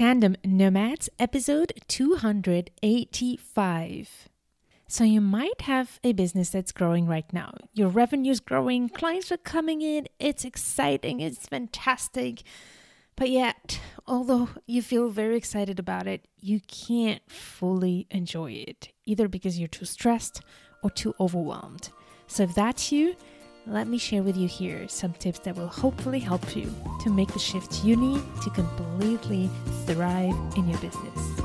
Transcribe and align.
Tandem 0.00 0.36
Nomads, 0.42 1.10
episode 1.18 1.74
285. 1.86 4.28
So, 4.88 5.04
you 5.04 5.20
might 5.20 5.60
have 5.60 6.00
a 6.02 6.14
business 6.14 6.48
that's 6.48 6.72
growing 6.72 7.06
right 7.06 7.30
now. 7.34 7.52
Your 7.74 7.90
revenue 7.90 8.30
is 8.30 8.40
growing, 8.40 8.88
clients 8.88 9.30
are 9.30 9.36
coming 9.36 9.82
in, 9.82 10.06
it's 10.18 10.46
exciting, 10.46 11.20
it's 11.20 11.46
fantastic. 11.46 12.40
But 13.14 13.28
yet, 13.28 13.78
although 14.06 14.48
you 14.66 14.80
feel 14.80 15.10
very 15.10 15.36
excited 15.36 15.78
about 15.78 16.06
it, 16.06 16.24
you 16.40 16.62
can't 16.66 17.20
fully 17.30 18.06
enjoy 18.10 18.52
it, 18.52 18.88
either 19.04 19.28
because 19.28 19.58
you're 19.58 19.68
too 19.68 19.84
stressed 19.84 20.40
or 20.82 20.88
too 20.88 21.14
overwhelmed. 21.20 21.90
So, 22.26 22.44
if 22.44 22.54
that's 22.54 22.90
you, 22.90 23.16
let 23.66 23.86
me 23.86 23.98
share 23.98 24.22
with 24.22 24.36
you 24.36 24.48
here 24.48 24.88
some 24.88 25.12
tips 25.14 25.38
that 25.40 25.56
will 25.56 25.68
hopefully 25.68 26.18
help 26.18 26.56
you 26.56 26.72
to 27.00 27.10
make 27.10 27.32
the 27.32 27.38
shift 27.38 27.84
you 27.84 27.96
need 27.96 28.22
to 28.42 28.50
completely 28.50 29.50
thrive 29.86 30.34
in 30.56 30.68
your 30.68 30.78
business. 30.80 31.40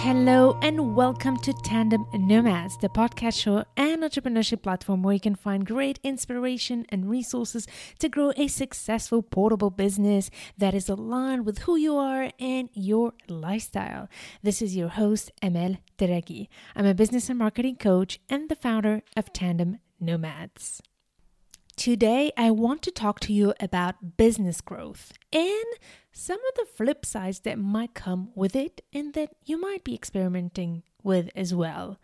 Hello 0.00 0.56
and 0.62 0.94
welcome 0.94 1.36
to 1.38 1.52
Tandem 1.64 2.06
Nomads, 2.14 2.78
the 2.78 2.88
podcast 2.88 3.38
show 3.38 3.64
and 3.76 4.02
entrepreneurship 4.02 4.62
platform 4.62 5.02
where 5.02 5.14
you 5.14 5.20
can 5.20 5.34
find 5.34 5.66
great 5.66 5.98
inspiration 6.04 6.86
and 6.88 7.10
resources 7.10 7.66
to 7.98 8.08
grow 8.08 8.32
a 8.36 8.46
successful 8.46 9.22
portable 9.22 9.70
business 9.70 10.30
that 10.56 10.72
is 10.72 10.88
aligned 10.88 11.44
with 11.44 11.58
who 11.58 11.76
you 11.76 11.96
are 11.96 12.30
and 12.38 12.70
your 12.74 13.12
lifestyle. 13.28 14.08
This 14.42 14.62
is 14.62 14.76
your 14.76 14.88
host, 14.88 15.32
Amel 15.42 15.78
Derragui. 15.98 16.48
I'm 16.76 16.86
a 16.86 16.94
business 16.94 17.28
and 17.28 17.38
marketing 17.38 17.76
coach 17.76 18.20
and 18.30 18.48
the 18.48 18.56
founder 18.56 19.02
of 19.16 19.32
Tandem 19.32 19.78
Nomads. 20.00 20.80
Today, 21.78 22.32
I 22.36 22.50
want 22.50 22.82
to 22.82 22.90
talk 22.90 23.20
to 23.20 23.32
you 23.32 23.54
about 23.60 24.16
business 24.16 24.60
growth 24.60 25.12
and 25.32 25.64
some 26.10 26.40
of 26.48 26.54
the 26.56 26.66
flip 26.74 27.06
sides 27.06 27.38
that 27.40 27.56
might 27.56 27.94
come 27.94 28.32
with 28.34 28.56
it 28.56 28.80
and 28.92 29.14
that 29.14 29.36
you 29.44 29.60
might 29.60 29.84
be 29.84 29.94
experimenting 29.94 30.82
with 31.04 31.30
as 31.36 31.54
well. 31.54 32.00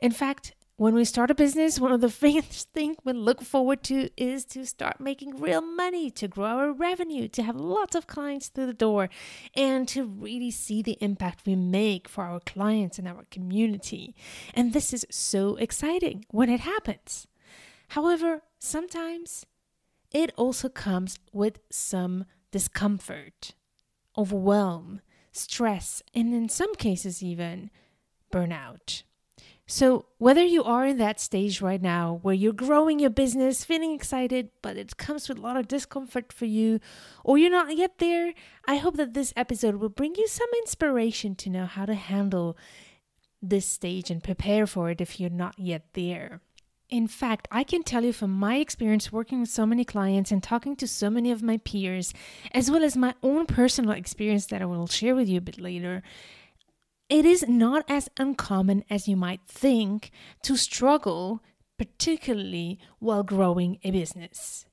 In 0.00 0.12
fact, 0.12 0.54
when 0.76 0.94
we 0.94 1.04
start 1.04 1.30
a 1.30 1.34
business, 1.34 1.78
one 1.78 1.92
of 1.92 2.00
the 2.00 2.08
first 2.08 2.72
things 2.72 2.96
we 3.04 3.12
look 3.12 3.42
forward 3.42 3.82
to 3.82 4.08
is 4.16 4.46
to 4.46 4.64
start 4.64 4.98
making 4.98 5.38
real 5.38 5.60
money, 5.60 6.10
to 6.12 6.26
grow 6.26 6.46
our 6.46 6.72
revenue, 6.72 7.28
to 7.28 7.42
have 7.42 7.56
lots 7.56 7.94
of 7.94 8.06
clients 8.06 8.48
through 8.48 8.64
the 8.64 8.72
door, 8.72 9.10
and 9.54 9.86
to 9.88 10.06
really 10.06 10.50
see 10.50 10.80
the 10.80 10.96
impact 11.02 11.44
we 11.44 11.54
make 11.54 12.08
for 12.08 12.24
our 12.24 12.40
clients 12.40 12.98
and 12.98 13.06
our 13.06 13.26
community. 13.30 14.14
And 14.54 14.72
this 14.72 14.94
is 14.94 15.04
so 15.10 15.56
exciting 15.56 16.24
when 16.30 16.48
it 16.48 16.60
happens. 16.60 17.26
However, 17.88 18.42
sometimes 18.58 19.46
it 20.12 20.32
also 20.36 20.68
comes 20.68 21.18
with 21.32 21.60
some 21.70 22.24
discomfort, 22.50 23.54
overwhelm, 24.16 25.00
stress, 25.32 26.02
and 26.14 26.34
in 26.34 26.48
some 26.48 26.74
cases, 26.74 27.22
even 27.22 27.70
burnout. 28.32 29.02
So, 29.70 30.06
whether 30.16 30.42
you 30.42 30.64
are 30.64 30.86
in 30.86 30.96
that 30.96 31.20
stage 31.20 31.60
right 31.60 31.80
now 31.80 32.20
where 32.22 32.34
you're 32.34 32.54
growing 32.54 32.98
your 32.98 33.10
business, 33.10 33.66
feeling 33.66 33.92
excited, 33.94 34.48
but 34.62 34.78
it 34.78 34.96
comes 34.96 35.28
with 35.28 35.36
a 35.36 35.42
lot 35.42 35.58
of 35.58 35.68
discomfort 35.68 36.32
for 36.32 36.46
you, 36.46 36.80
or 37.22 37.36
you're 37.36 37.50
not 37.50 37.76
yet 37.76 37.98
there, 37.98 38.32
I 38.66 38.76
hope 38.76 38.96
that 38.96 39.12
this 39.12 39.34
episode 39.36 39.76
will 39.76 39.90
bring 39.90 40.14
you 40.14 40.26
some 40.26 40.48
inspiration 40.62 41.34
to 41.36 41.50
know 41.50 41.66
how 41.66 41.84
to 41.84 41.94
handle 41.94 42.56
this 43.42 43.66
stage 43.66 44.10
and 44.10 44.24
prepare 44.24 44.66
for 44.66 44.88
it 44.88 45.02
if 45.02 45.20
you're 45.20 45.28
not 45.28 45.58
yet 45.58 45.84
there. 45.92 46.40
In 46.88 47.06
fact, 47.06 47.48
I 47.50 47.64
can 47.64 47.82
tell 47.82 48.02
you 48.02 48.14
from 48.14 48.30
my 48.30 48.56
experience 48.56 49.12
working 49.12 49.40
with 49.40 49.50
so 49.50 49.66
many 49.66 49.84
clients 49.84 50.30
and 50.30 50.42
talking 50.42 50.74
to 50.76 50.88
so 50.88 51.10
many 51.10 51.30
of 51.30 51.42
my 51.42 51.58
peers, 51.58 52.14
as 52.52 52.70
well 52.70 52.82
as 52.82 52.96
my 52.96 53.14
own 53.22 53.44
personal 53.44 53.90
experience 53.90 54.46
that 54.46 54.62
I 54.62 54.64
will 54.64 54.86
share 54.86 55.14
with 55.14 55.28
you 55.28 55.38
a 55.38 55.42
bit 55.42 55.60
later, 55.60 56.02
it 57.10 57.26
is 57.26 57.46
not 57.46 57.84
as 57.88 58.08
uncommon 58.18 58.84
as 58.88 59.06
you 59.06 59.16
might 59.16 59.40
think 59.46 60.10
to 60.42 60.56
struggle, 60.56 61.42
particularly 61.78 62.78
while 63.00 63.22
growing 63.22 63.78
a 63.84 63.90
business. 63.90 64.64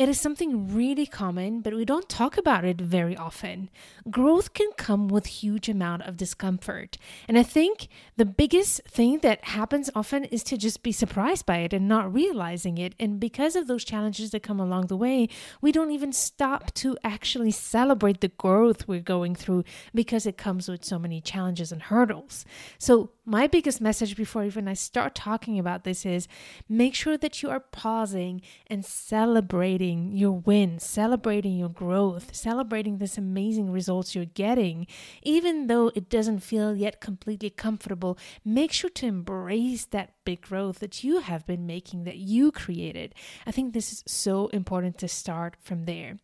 It 0.00 0.08
is 0.08 0.18
something 0.18 0.74
really 0.74 1.04
common, 1.04 1.60
but 1.60 1.74
we 1.74 1.84
don't 1.84 2.08
talk 2.08 2.38
about 2.38 2.64
it 2.64 2.80
very 2.80 3.14
often. 3.14 3.68
Growth 4.10 4.54
can 4.54 4.70
come 4.78 5.08
with 5.08 5.26
huge 5.26 5.68
amount 5.68 6.04
of 6.04 6.16
discomfort. 6.16 6.96
And 7.28 7.36
I 7.36 7.42
think 7.42 7.88
the 8.16 8.24
biggest 8.24 8.80
thing 8.84 9.18
that 9.18 9.44
happens 9.44 9.90
often 9.94 10.24
is 10.24 10.42
to 10.44 10.56
just 10.56 10.82
be 10.82 10.90
surprised 10.90 11.44
by 11.44 11.58
it 11.58 11.74
and 11.74 11.86
not 11.86 12.14
realizing 12.14 12.78
it. 12.78 12.94
And 12.98 13.20
because 13.20 13.54
of 13.54 13.66
those 13.66 13.84
challenges 13.84 14.30
that 14.30 14.42
come 14.42 14.58
along 14.58 14.86
the 14.86 14.96
way, 14.96 15.28
we 15.60 15.70
don't 15.70 15.90
even 15.90 16.14
stop 16.14 16.72
to 16.76 16.96
actually 17.04 17.50
celebrate 17.50 18.22
the 18.22 18.28
growth 18.28 18.88
we're 18.88 19.00
going 19.00 19.34
through 19.34 19.64
because 19.94 20.24
it 20.24 20.38
comes 20.38 20.66
with 20.66 20.82
so 20.82 20.98
many 20.98 21.20
challenges 21.20 21.72
and 21.72 21.82
hurdles. 21.82 22.46
So 22.78 23.10
my 23.26 23.46
biggest 23.46 23.82
message 23.82 24.16
before 24.16 24.44
even 24.44 24.66
I 24.66 24.72
start 24.72 25.14
talking 25.14 25.58
about 25.58 25.84
this 25.84 26.06
is 26.06 26.26
make 26.70 26.94
sure 26.94 27.18
that 27.18 27.42
you 27.42 27.50
are 27.50 27.60
pausing 27.60 28.40
and 28.66 28.82
celebrating 28.82 29.89
celebrating 29.90 30.16
your 30.16 30.32
wins, 30.32 30.84
celebrating 30.84 31.56
your 31.56 31.68
growth, 31.68 32.34
celebrating 32.34 32.98
this 32.98 33.18
amazing 33.18 33.70
results 33.70 34.14
you're 34.14 34.24
getting, 34.24 34.86
even 35.22 35.66
though 35.66 35.90
it 35.94 36.08
doesn't 36.08 36.40
feel 36.40 36.76
yet 36.76 37.00
completely 37.00 37.50
comfortable, 37.50 38.16
make 38.44 38.72
sure 38.72 38.90
to 38.90 39.06
embrace 39.06 39.86
that 39.86 40.14
big 40.24 40.42
growth 40.42 40.78
that 40.78 41.02
you 41.02 41.20
have 41.20 41.46
been 41.46 41.66
making, 41.66 42.04
that 42.04 42.16
you 42.16 42.52
created. 42.52 43.14
I 43.46 43.50
think 43.52 43.72
this 43.72 43.92
is 43.92 44.04
so 44.06 44.48
important 44.48 44.98
to 44.98 45.08
start 45.08 45.56
from 45.60 45.84
there. 45.84 46.18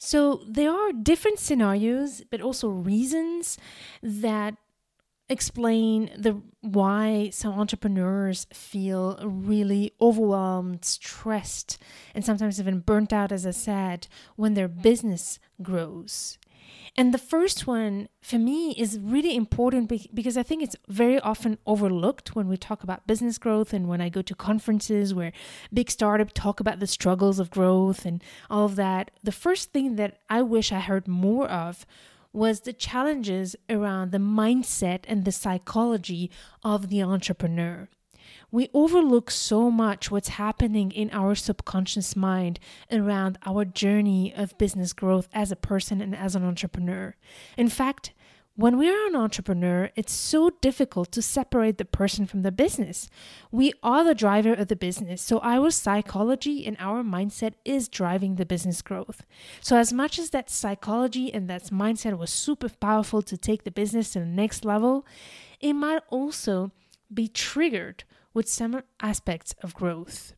So, 0.00 0.44
there 0.46 0.70
are 0.70 0.92
different 0.92 1.40
scenarios, 1.40 2.22
but 2.30 2.40
also 2.40 2.68
reasons 2.68 3.58
that 4.00 4.54
explain 5.28 6.10
the 6.16 6.40
why 6.60 7.30
some 7.30 7.58
entrepreneurs 7.58 8.46
feel 8.52 9.18
really 9.22 9.92
overwhelmed, 10.00 10.84
stressed, 10.84 11.78
and 12.14 12.24
sometimes 12.24 12.58
even 12.58 12.80
burnt 12.80 13.12
out, 13.12 13.32
as 13.32 13.46
I 13.46 13.52
said, 13.52 14.08
when 14.36 14.54
their 14.54 14.68
business 14.68 15.38
grows. 15.62 16.38
And 16.96 17.14
the 17.14 17.18
first 17.18 17.66
one 17.66 18.08
for 18.20 18.38
me 18.38 18.72
is 18.72 18.98
really 18.98 19.36
important 19.36 19.88
because 20.12 20.36
I 20.36 20.42
think 20.42 20.62
it's 20.62 20.76
very 20.88 21.20
often 21.20 21.58
overlooked 21.64 22.34
when 22.34 22.48
we 22.48 22.56
talk 22.56 22.82
about 22.82 23.06
business 23.06 23.38
growth 23.38 23.72
and 23.72 23.88
when 23.88 24.00
I 24.00 24.08
go 24.08 24.20
to 24.22 24.34
conferences 24.34 25.14
where 25.14 25.32
big 25.72 25.90
startups 25.90 26.32
talk 26.34 26.60
about 26.60 26.80
the 26.80 26.86
struggles 26.86 27.38
of 27.38 27.50
growth 27.50 28.04
and 28.04 28.22
all 28.50 28.64
of 28.64 28.76
that. 28.76 29.12
The 29.22 29.32
first 29.32 29.72
thing 29.72 29.96
that 29.96 30.18
I 30.28 30.42
wish 30.42 30.72
I 30.72 30.80
heard 30.80 31.06
more 31.06 31.48
of 31.48 31.86
was 32.32 32.60
the 32.60 32.72
challenges 32.72 33.56
around 33.68 34.12
the 34.12 34.18
mindset 34.18 35.00
and 35.08 35.24
the 35.24 35.32
psychology 35.32 36.30
of 36.62 36.88
the 36.88 37.02
entrepreneur. 37.02 37.88
We 38.50 38.68
overlook 38.72 39.30
so 39.30 39.70
much 39.70 40.10
what's 40.10 40.28
happening 40.28 40.90
in 40.90 41.10
our 41.10 41.34
subconscious 41.34 42.16
mind 42.16 42.58
around 42.90 43.38
our 43.44 43.64
journey 43.64 44.34
of 44.34 44.56
business 44.58 44.92
growth 44.92 45.28
as 45.32 45.52
a 45.52 45.56
person 45.56 46.00
and 46.00 46.14
as 46.14 46.34
an 46.34 46.44
entrepreneur. 46.44 47.14
In 47.56 47.68
fact, 47.68 48.12
when 48.58 48.76
we 48.76 48.90
are 48.90 49.06
an 49.06 49.14
entrepreneur, 49.14 49.88
it's 49.94 50.12
so 50.12 50.50
difficult 50.60 51.12
to 51.12 51.22
separate 51.22 51.78
the 51.78 51.84
person 51.84 52.26
from 52.26 52.42
the 52.42 52.50
business. 52.50 53.08
We 53.52 53.72
are 53.84 54.02
the 54.02 54.16
driver 54.16 54.52
of 54.52 54.66
the 54.66 54.74
business, 54.74 55.22
so 55.22 55.38
our 55.44 55.70
psychology 55.70 56.66
and 56.66 56.76
our 56.80 57.04
mindset 57.04 57.52
is 57.64 57.88
driving 57.88 58.34
the 58.34 58.44
business 58.44 58.82
growth. 58.82 59.24
So, 59.60 59.76
as 59.76 59.92
much 59.92 60.18
as 60.18 60.30
that 60.30 60.50
psychology 60.50 61.32
and 61.32 61.48
that 61.48 61.66
mindset 61.66 62.18
was 62.18 62.30
super 62.30 62.68
powerful 62.68 63.22
to 63.22 63.36
take 63.36 63.62
the 63.62 63.70
business 63.70 64.14
to 64.14 64.18
the 64.18 64.26
next 64.26 64.64
level, 64.64 65.06
it 65.60 65.74
might 65.74 66.02
also 66.10 66.72
be 67.14 67.28
triggered 67.28 68.02
with 68.34 68.48
some 68.48 68.82
aspects 69.00 69.54
of 69.62 69.72
growth. 69.72 70.34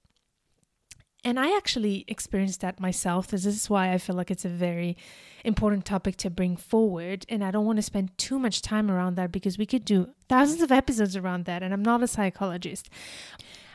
And 1.24 1.38
I 1.38 1.54
actually 1.56 2.04
experienced 2.08 2.60
that 2.62 2.80
myself. 2.80 3.28
This 3.28 3.44
is 3.44 3.68
why 3.68 3.92
I 3.92 3.98
feel 3.98 4.16
like 4.16 4.30
it's 4.30 4.44
a 4.44 4.50
very 4.50 4.96
important 5.44 5.84
topic 5.84 6.16
to 6.16 6.30
bring 6.30 6.56
forward. 6.56 7.26
And 7.28 7.44
I 7.44 7.50
don't 7.50 7.66
want 7.66 7.76
to 7.76 7.82
spend 7.82 8.16
too 8.16 8.38
much 8.38 8.62
time 8.62 8.90
around 8.90 9.16
that 9.16 9.30
because 9.30 9.58
we 9.58 9.66
could 9.66 9.84
do 9.84 10.10
thousands 10.28 10.62
of 10.62 10.72
episodes 10.72 11.16
around 11.16 11.44
that. 11.44 11.62
And 11.62 11.74
I'm 11.74 11.82
not 11.82 12.02
a 12.02 12.06
psychologist. 12.06 12.88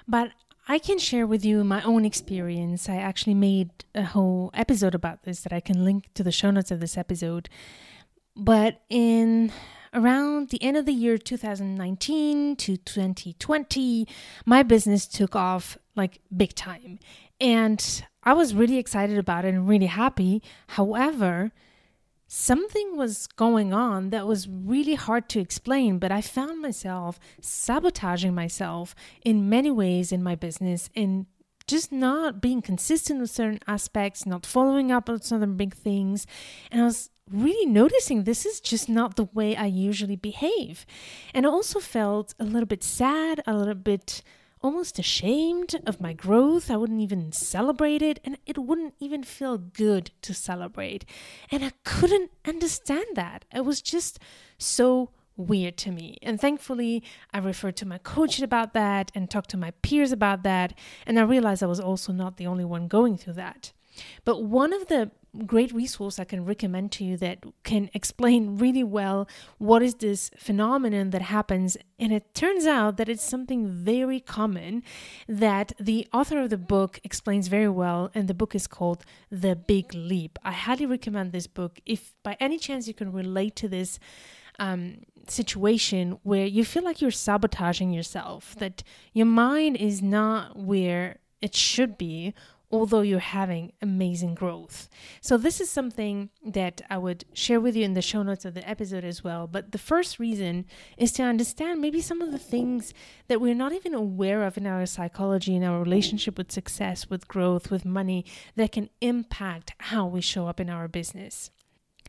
But 0.07 0.31
I 0.68 0.80
can 0.80 0.97
share 0.97 1.27
with 1.27 1.45
you 1.45 1.63
my 1.63 1.83
own 1.83 2.06
experience. 2.06 2.89
I 2.89 2.95
actually 2.95 3.36
made 3.36 3.69
a 3.94 4.03
whole 4.03 4.50
episode 4.53 4.95
about 4.95 5.24
this 5.24 5.42
that 5.42 5.53
I 5.53 5.59
can 5.59 5.86
link 5.86 6.12
to 6.15 6.24
the 6.24 6.31
show 6.31 6.50
notes 6.50 6.71
of 6.71 6.80
this 6.80 6.97
episode. 6.97 7.50
But 8.36 8.81
in 8.89 9.51
around 9.94 10.50
the 10.50 10.62
end 10.63 10.75
of 10.75 10.86
the 10.86 10.94
year 10.94 11.19
2019 11.19 12.56
to 12.56 12.77
2020, 12.77 14.07
my 14.45 14.63
business 14.63 15.06
took 15.07 15.36
off 15.36 15.77
like 15.95 16.19
big 16.36 16.53
time. 16.56 17.00
And 17.39 18.03
I 18.24 18.33
was 18.33 18.56
really 18.56 18.77
excited 18.77 19.18
about 19.18 19.45
it 19.45 19.53
and 19.53 19.68
really 19.68 19.86
happy. 19.88 20.42
However, 20.69 21.51
something 22.27 22.97
was 22.97 23.27
going 23.27 23.74
on 23.74 24.09
that 24.09 24.27
was 24.27 24.47
really 24.47 24.95
hard 24.95 25.30
to 25.30 25.39
explain, 25.39 26.00
but 26.00 26.12
I 26.12 26.21
found 26.21 26.62
myself 26.62 27.19
sabotaging 27.42 28.33
myself 28.33 28.95
in 29.24 29.50
many 29.50 29.71
ways 29.71 30.12
in 30.12 30.24
my 30.24 30.36
business 30.36 30.89
in 30.94 31.27
just 31.68 31.92
not 31.92 32.42
being 32.42 32.62
consistent 32.62 33.19
with 33.19 33.31
certain 33.31 33.59
aspects, 33.68 34.25
not 34.25 34.45
following 34.45 34.92
up 34.92 35.09
on 35.09 35.21
certain 35.21 35.57
big 35.57 35.74
things. 35.74 36.27
And 36.71 36.81
I 36.81 36.86
was 36.86 37.09
really 37.31 37.65
noticing 37.65 38.24
this 38.24 38.45
is 38.45 38.59
just 38.59 38.88
not 38.88 39.15
the 39.15 39.30
way 39.33 39.56
I 39.56 39.65
usually 39.65 40.15
behave. 40.15 40.86
And 41.33 41.45
I 41.45 41.50
also 41.50 41.80
felt 41.80 42.36
a 42.39 42.44
little 42.44 42.68
bit 42.68 42.83
sad, 42.83 43.42
a 43.47 43.53
little 43.56 43.74
bit 43.74 44.21
almost 44.62 44.98
ashamed 45.00 45.75
of 45.86 46.02
my 46.02 46.13
growth. 46.13 46.72
I 46.72 46.78
wouldn't 46.78 47.02
even 47.02 47.31
celebrate 47.31 48.02
it, 48.02 48.19
and 48.24 48.38
it 48.46 48.57
wouldn't 48.57 48.96
even 49.00 49.24
feel 49.24 49.57
good 49.57 50.12
to 50.24 50.34
celebrate. 50.34 51.06
And 51.52 51.63
I 51.63 51.72
couldn't 51.84 52.31
understand 52.46 53.06
that. 53.16 53.46
It 53.54 53.66
was 53.66 53.81
just 53.81 54.19
so 54.57 55.12
weird 55.38 55.78
to 55.78 55.92
me. 55.92 56.18
And 56.22 56.40
thankfully, 56.40 57.04
I 57.34 57.40
referred 57.40 57.75
to 57.78 57.86
my 57.86 57.98
coach 57.98 58.42
about 58.42 58.74
that 58.74 59.12
and 59.13 59.30
talked 59.30 59.50
to 59.52 59.57
my 59.57 59.72
peers 59.81 60.12
about 60.12 60.44
that. 60.44 60.74
And 61.06 61.19
I 61.19 61.24
realized 61.24 61.62
I 61.62 61.68
was 61.68 61.80
also 61.80 62.13
not 62.13 62.38
the 62.38 62.48
only 62.48 62.66
one 62.66 62.88
going 62.88 63.18
through 63.18 63.34
that. 63.34 63.74
But 64.24 64.44
one 64.44 64.74
of 64.74 64.88
the 64.88 65.12
great 65.45 65.71
resource 65.73 66.19
I 66.19 66.23
can 66.23 66.45
recommend 66.45 66.91
to 66.93 67.03
you 67.03 67.17
that 67.17 67.43
can 67.63 67.89
explain 67.93 68.57
really 68.57 68.83
well 68.83 69.27
what 69.57 69.81
is 69.81 69.95
this 69.95 70.31
phenomenon 70.37 71.09
that 71.11 71.21
happens 71.23 71.77
and 71.99 72.11
it 72.11 72.33
turns 72.33 72.65
out 72.65 72.97
that 72.97 73.09
it's 73.09 73.23
something 73.23 73.67
very 73.67 74.19
common 74.19 74.83
that 75.27 75.73
the 75.79 76.07
author 76.13 76.39
of 76.41 76.49
the 76.49 76.57
book 76.57 76.99
explains 77.03 77.47
very 77.47 77.69
well 77.69 78.11
and 78.13 78.27
the 78.27 78.33
book 78.33 78.55
is 78.55 78.67
called 78.67 79.03
The 79.29 79.55
Big 79.55 79.93
Leap. 79.93 80.37
I 80.43 80.51
highly 80.51 80.85
recommend 80.85 81.31
this 81.31 81.47
book 81.47 81.79
if 81.85 82.13
by 82.23 82.37
any 82.39 82.57
chance 82.57 82.87
you 82.87 82.93
can 82.93 83.11
relate 83.11 83.55
to 83.57 83.67
this 83.67 83.99
um, 84.59 84.99
situation 85.27 86.19
where 86.23 86.45
you 86.45 86.63
feel 86.63 86.83
like 86.83 87.01
you're 87.01 87.11
sabotaging 87.11 87.91
yourself, 87.91 88.55
that 88.59 88.83
your 89.13 89.25
mind 89.25 89.77
is 89.77 90.01
not 90.01 90.57
where 90.57 91.19
it 91.41 91.55
should 91.55 91.97
be 91.97 92.33
although 92.71 93.01
you're 93.01 93.19
having 93.19 93.71
amazing 93.81 94.35
growth. 94.35 94.89
So, 95.21 95.38
this 95.38 95.62
is 95.62 95.69
something 95.69 96.29
that 96.45 96.81
I 96.89 96.97
would 96.97 97.25
share 97.33 97.59
with 97.59 97.75
you 97.75 97.83
in 97.83 97.94
the 97.94 98.01
show 98.01 98.23
notes 98.23 98.45
of 98.45 98.53
the 98.53 98.67
episode 98.67 99.03
as 99.03 99.23
well. 99.23 99.47
But 99.47 99.71
the 99.71 99.77
first 99.77 100.19
reason 100.19 100.65
is 100.97 101.12
to 101.13 101.23
understand 101.23 101.81
maybe 101.81 102.01
some 102.01 102.21
of 102.21 102.31
the 102.31 102.39
things 102.39 102.94
that 103.27 103.41
we're 103.41 103.56
not 103.56 103.73
even 103.73 103.94
aware 103.94 104.44
of 104.44 104.57
in 104.57 104.67
our 104.67 104.85
psychology, 104.85 105.56
in 105.56 105.63
our 105.63 105.79
relationship 105.79 106.38
with 106.38 106.51
success, 106.51 107.09
with 107.09 107.27
growth, 107.27 107.71
with 107.71 107.85
money, 107.85 108.25
that 108.56 108.71
can 108.71 108.89
impact 109.01 109.73
how 109.79 110.06
we 110.06 110.21
show 110.21 110.47
up 110.47 110.59
in 110.59 110.69
our 110.69 110.88
business. 110.88 111.51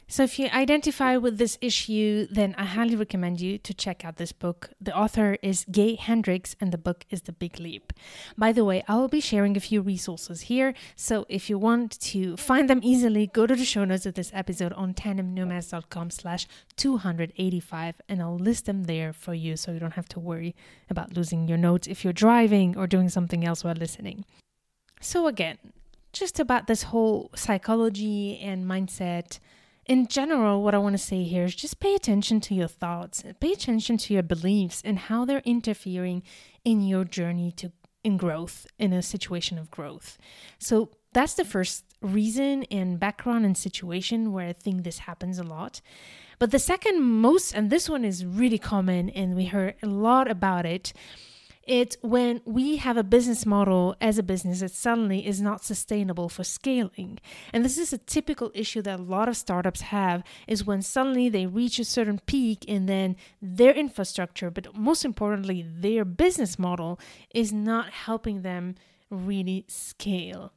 So, 0.08 0.23
if 0.23 0.38
you 0.38 0.47
identify 0.53 1.17
with 1.17 1.37
this 1.37 1.58
issue, 1.61 2.29
then 2.31 2.55
I 2.56 2.64
highly 2.64 2.94
recommend 2.94 3.41
you 3.41 3.58
to 3.58 3.75
check 3.75 4.05
out 4.05 4.19
this 4.19 4.31
book. 4.31 4.70
The 4.81 4.97
author 4.97 5.37
is 5.43 5.67
Gay 5.69 5.97
Hendricks, 5.97 6.55
and 6.61 6.70
the 6.70 6.79
book 6.79 7.05
is 7.11 7.23
The 7.23 7.32
Big 7.32 7.58
Leap. 7.58 7.93
By 8.38 8.53
the 8.53 8.64
way, 8.64 8.85
I 8.87 8.94
will 8.94 9.08
be 9.08 9.20
sharing 9.20 9.56
a 9.56 9.61
few 9.61 9.82
resources 9.82 10.43
here. 10.43 10.75
So, 10.94 11.26
if 11.29 11.50
you 11.50 11.58
want 11.58 11.99
to 12.12 12.37
find 12.37 12.70
them 12.70 12.79
easily, 12.85 13.26
go 13.26 13.49
to 13.49 13.56
the 13.56 13.64
show 13.64 13.85
notes 13.85 14.06
of 14.06 14.14
this 14.14 14.31
episode 14.32 14.73
on 14.75 14.94
tandemnomads.com 14.94 16.11
slash 16.11 16.47
285, 16.76 17.97
and 18.09 18.23
I'll 18.23 18.38
list 18.38 18.67
them 18.67 18.85
there 18.85 19.12
for 19.12 19.35
you 19.35 19.56
so 19.56 19.73
you 19.73 19.81
don't 19.81 19.94
have 19.94 20.09
to 20.11 20.20
worry 20.20 20.55
about 20.88 21.17
losing 21.17 21.49
your 21.49 21.59
notes 21.59 21.88
if 21.88 22.05
you're 22.05 22.12
driving 22.12 22.76
or 22.76 22.87
doing 22.87 23.09
something 23.09 23.44
else 23.44 23.64
while 23.64 23.75
listening. 23.75 24.25
So, 25.00 25.26
again, 25.26 25.59
just 26.12 26.38
about 26.38 26.69
this 26.69 26.85
whole 26.85 27.32
psychology 27.35 28.38
and 28.38 28.64
mindset 28.67 29.41
in 29.88 30.06
general, 30.09 30.62
what 30.62 30.75
I 30.75 30.79
want 30.79 30.94
to 30.94 31.03
say 31.03 31.23
here 31.23 31.44
is 31.44 31.55
just 31.55 31.81
pay 31.81 31.94
attention 31.94 32.41
to 32.43 32.55
your 32.55 32.69
thoughts, 32.69 33.23
pay 33.41 33.53
attention 33.53 33.97
to 33.99 34.15
your 34.15 34.23
beliefs 34.23 34.83
and 34.85 34.99
how 34.99 35.25
they're 35.25 35.43
interfering 35.44 36.23
in 36.65 36.83
your 36.83 37.05
journey 37.05 37.53
to 37.53 37.73
in 38.06 38.17
growth, 38.17 38.69
in 38.79 38.93
a 38.93 39.03
situation 39.03 39.59
of 39.59 39.69
growth. 39.69 40.17
So 40.61 40.91
that's 41.12 41.35
the 41.35 41.44
first 41.44 41.85
reason 42.00 42.62
and 42.71 43.00
background 43.00 43.44
and 43.44 43.59
situation 43.59 44.33
where 44.33 44.49
I 44.49 44.53
think 44.53 44.85
this 44.85 44.99
happens 44.99 45.41
a 45.41 45.43
lot. 45.43 45.81
But 46.38 46.53
the 46.53 46.61
second 46.61 47.03
most, 47.03 47.53
and 47.53 47.69
this 47.69 47.88
one 47.88 48.05
is 48.05 48.25
really 48.25 48.59
common, 48.59 49.11
and 49.11 49.35
we 49.35 49.47
heard 49.47 49.75
a 49.83 49.87
lot 49.87 50.31
about 50.31 50.67
it, 50.67 50.93
it's 51.67 51.97
when 52.01 52.41
we 52.45 52.77
have 52.77 52.97
a 52.97 53.03
business 53.03 53.45
model 53.45 53.97
as 54.01 54.19
a 54.19 54.23
business 54.23 54.61
that 54.61 54.71
suddenly 54.71 55.27
is 55.27 55.43
not 55.43 55.65
sustainable 55.65 56.29
for 56.29 56.45
scaling. 56.45 57.19
And 57.53 57.65
this 57.65 57.77
is 57.77 57.93
a 57.93 57.99
typical 57.99 58.53
issue 58.55 58.83
that 58.83 59.01
a 59.01 59.03
lot 59.03 59.29
of 59.29 59.37
startups 59.37 59.81
have 59.81 60.23
is 60.47 60.65
when 60.65 60.81
suddenly 60.81 61.29
they 61.29 61.47
reach 61.47 61.79
a 61.79 61.85
certain 61.85 62.21
peak 62.25 62.65
and 62.69 62.89
then 62.89 63.17
their 63.43 63.73
infrastructure, 63.73 64.51
but 64.51 64.77
most 64.77 65.05
importantly, 65.05 65.67
their 65.69 66.05
business 66.05 66.59
model 66.59 67.01
is 67.35 67.53
not 67.53 67.91
helping 67.91 68.43
them 68.43 68.77
really 69.11 69.65
scale. 69.67 70.53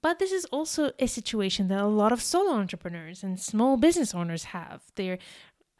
But 0.00 0.18
this 0.18 0.32
is 0.32 0.44
also 0.46 0.92
a 0.98 1.06
situation 1.06 1.68
that 1.68 1.80
a 1.80 1.86
lot 1.86 2.12
of 2.12 2.22
solo 2.22 2.52
entrepreneurs 2.52 3.22
and 3.22 3.40
small 3.40 3.76
business 3.76 4.14
owners 4.14 4.44
have. 4.44 4.84
They're 4.94 5.18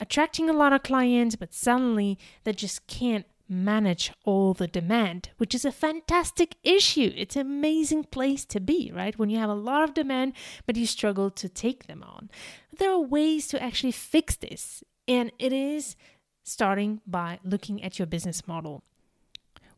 attracting 0.00 0.50
a 0.50 0.54
lot 0.54 0.72
of 0.72 0.82
clients, 0.82 1.36
but 1.36 1.54
suddenly 1.54 2.18
they 2.44 2.52
just 2.52 2.86
can't 2.86 3.24
manage 3.48 4.12
all 4.24 4.54
the 4.54 4.66
demand, 4.66 5.30
which 5.36 5.54
is 5.54 5.64
a 5.64 5.72
fantastic 5.72 6.56
issue. 6.62 7.12
It's 7.16 7.36
an 7.36 7.42
amazing 7.42 8.04
place 8.04 8.44
to 8.46 8.60
be, 8.60 8.90
right? 8.94 9.18
When 9.18 9.30
you 9.30 9.38
have 9.38 9.50
a 9.50 9.54
lot 9.54 9.84
of 9.84 9.94
demand, 9.94 10.32
but 10.66 10.76
you 10.76 10.86
struggle 10.86 11.30
to 11.30 11.48
take 11.48 11.86
them 11.86 12.02
on. 12.02 12.30
There 12.76 12.90
are 12.90 13.00
ways 13.00 13.46
to 13.48 13.62
actually 13.62 13.92
fix 13.92 14.36
this, 14.36 14.82
and 15.06 15.30
it 15.38 15.52
is 15.52 15.96
starting 16.42 17.00
by 17.06 17.38
looking 17.44 17.82
at 17.82 17.98
your 17.98 18.06
business 18.06 18.46
model, 18.46 18.82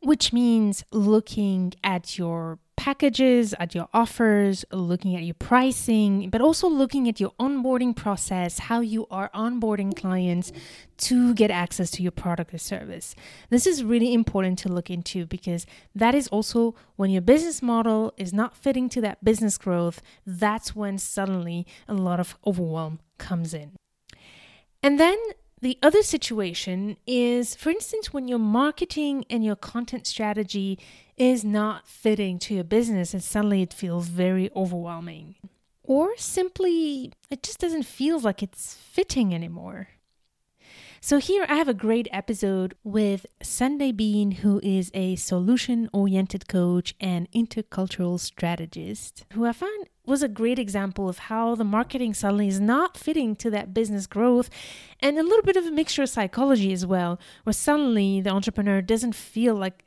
which 0.01 0.33
means 0.33 0.85
looking 0.93 1.75
at 1.83 2.19
your 2.19 2.59
packages, 2.89 3.55
at 3.59 3.75
your 3.75 3.87
offers, 3.93 4.65
looking 4.73 5.15
at 5.15 5.23
your 5.23 5.35
pricing, 5.35 6.31
but 6.31 6.41
also 6.41 6.67
looking 6.67 7.07
at 7.07 7.21
your 7.21 7.33
onboarding 7.39 7.95
process, 7.95 8.61
how 8.61 8.81
you 8.81 9.07
are 9.11 9.29
onboarding 9.35 9.95
clients 9.95 10.51
to 10.97 11.35
get 11.35 11.51
access 11.51 11.91
to 11.91 12.03
your 12.03 12.11
product 12.11 12.55
or 12.55 12.57
service. 12.57 13.15
This 13.51 13.67
is 13.67 13.85
really 13.85 14.15
important 14.15 14.59
to 14.61 14.71
look 14.71 14.89
into 14.89 15.27
because 15.27 15.67
that 15.95 16.15
is 16.15 16.29
also 16.29 16.75
when 16.97 17.11
your 17.11 17.21
business 17.21 17.61
model 17.61 18.15
is 18.17 18.33
not 18.33 18.57
fitting 18.57 18.89
to 18.89 19.03
that 19.03 19.23
business 19.23 19.59
growth, 19.59 20.01
that's 20.25 20.75
when 20.75 20.97
suddenly 20.97 21.67
a 21.89 21.95
lot 21.95 22.19
of 22.19 22.39
overwhelm 22.47 23.01
comes 23.19 23.53
in. 23.53 23.73
And 24.83 24.99
then 24.99 25.19
the 25.61 25.79
other 25.83 26.03
situation 26.03 26.97
is, 27.07 27.55
for 27.55 27.71
instance, 27.71 28.13
when 28.13 28.29
your 28.29 28.39
marketing 28.39 29.25
and 29.29 29.45
your 29.45 29.57
content 29.57 30.07
strategy 30.07 30.79
is 31.17 31.45
not 31.45 31.89
fitting 31.89 32.39
to 32.39 32.55
your 32.55 32.65
business 32.65 33.13
and 33.13 33.23
suddenly 33.23 33.63
it 33.63 33.75
feels 33.75 34.09
very 34.09 34.51
overwhelming. 34.55 35.35
Or 35.83 36.17
simply, 36.17 37.13
it 37.31 37.43
just 37.43 37.59
doesn't 37.59 37.85
feel 37.85 38.21
like 38.21 38.43
it's 38.43 38.75
fitting 38.75 39.35
anymore. 39.35 39.89
So, 41.01 41.19
here 41.19 41.47
I 41.49 41.55
have 41.55 41.69
a 41.69 41.75
great 41.75 42.09
episode 42.11 42.75
with 42.83 43.25
Sunday 43.41 43.93
Bean, 43.93 44.33
who 44.33 44.61
is 44.65 44.91
a 44.93 45.15
solution 45.15 45.89
oriented 45.93 46.49
coach 46.49 46.93
and 47.01 47.31
intercultural 47.31 48.19
strategist, 48.19 49.25
who 49.33 49.47
I 49.47 49.53
find 49.53 49.87
was 50.05 50.25
a 50.25 50.29
great 50.29 50.59
example 50.59 51.09
of 51.09 51.19
how 51.19 51.55
the 51.55 51.63
marketing 51.63 52.15
suddenly 52.15 52.49
is 52.49 52.59
not 52.59 52.97
fitting 52.97 53.37
to 53.37 53.51
that 53.51 53.73
business 53.73 54.09
growth 54.09 54.51
and 54.99 55.19
a 55.19 55.23
little 55.23 55.43
bit 55.43 55.57
of 55.57 55.67
a 55.67 55.71
mixture 55.71 56.03
of 56.03 56.09
psychology 56.09 56.73
as 56.73 56.85
well, 56.85 57.21
where 57.45 57.53
suddenly 57.53 58.21
the 58.21 58.31
entrepreneur 58.31 58.83
doesn't 58.83 59.15
feel 59.15 59.55
like 59.55 59.85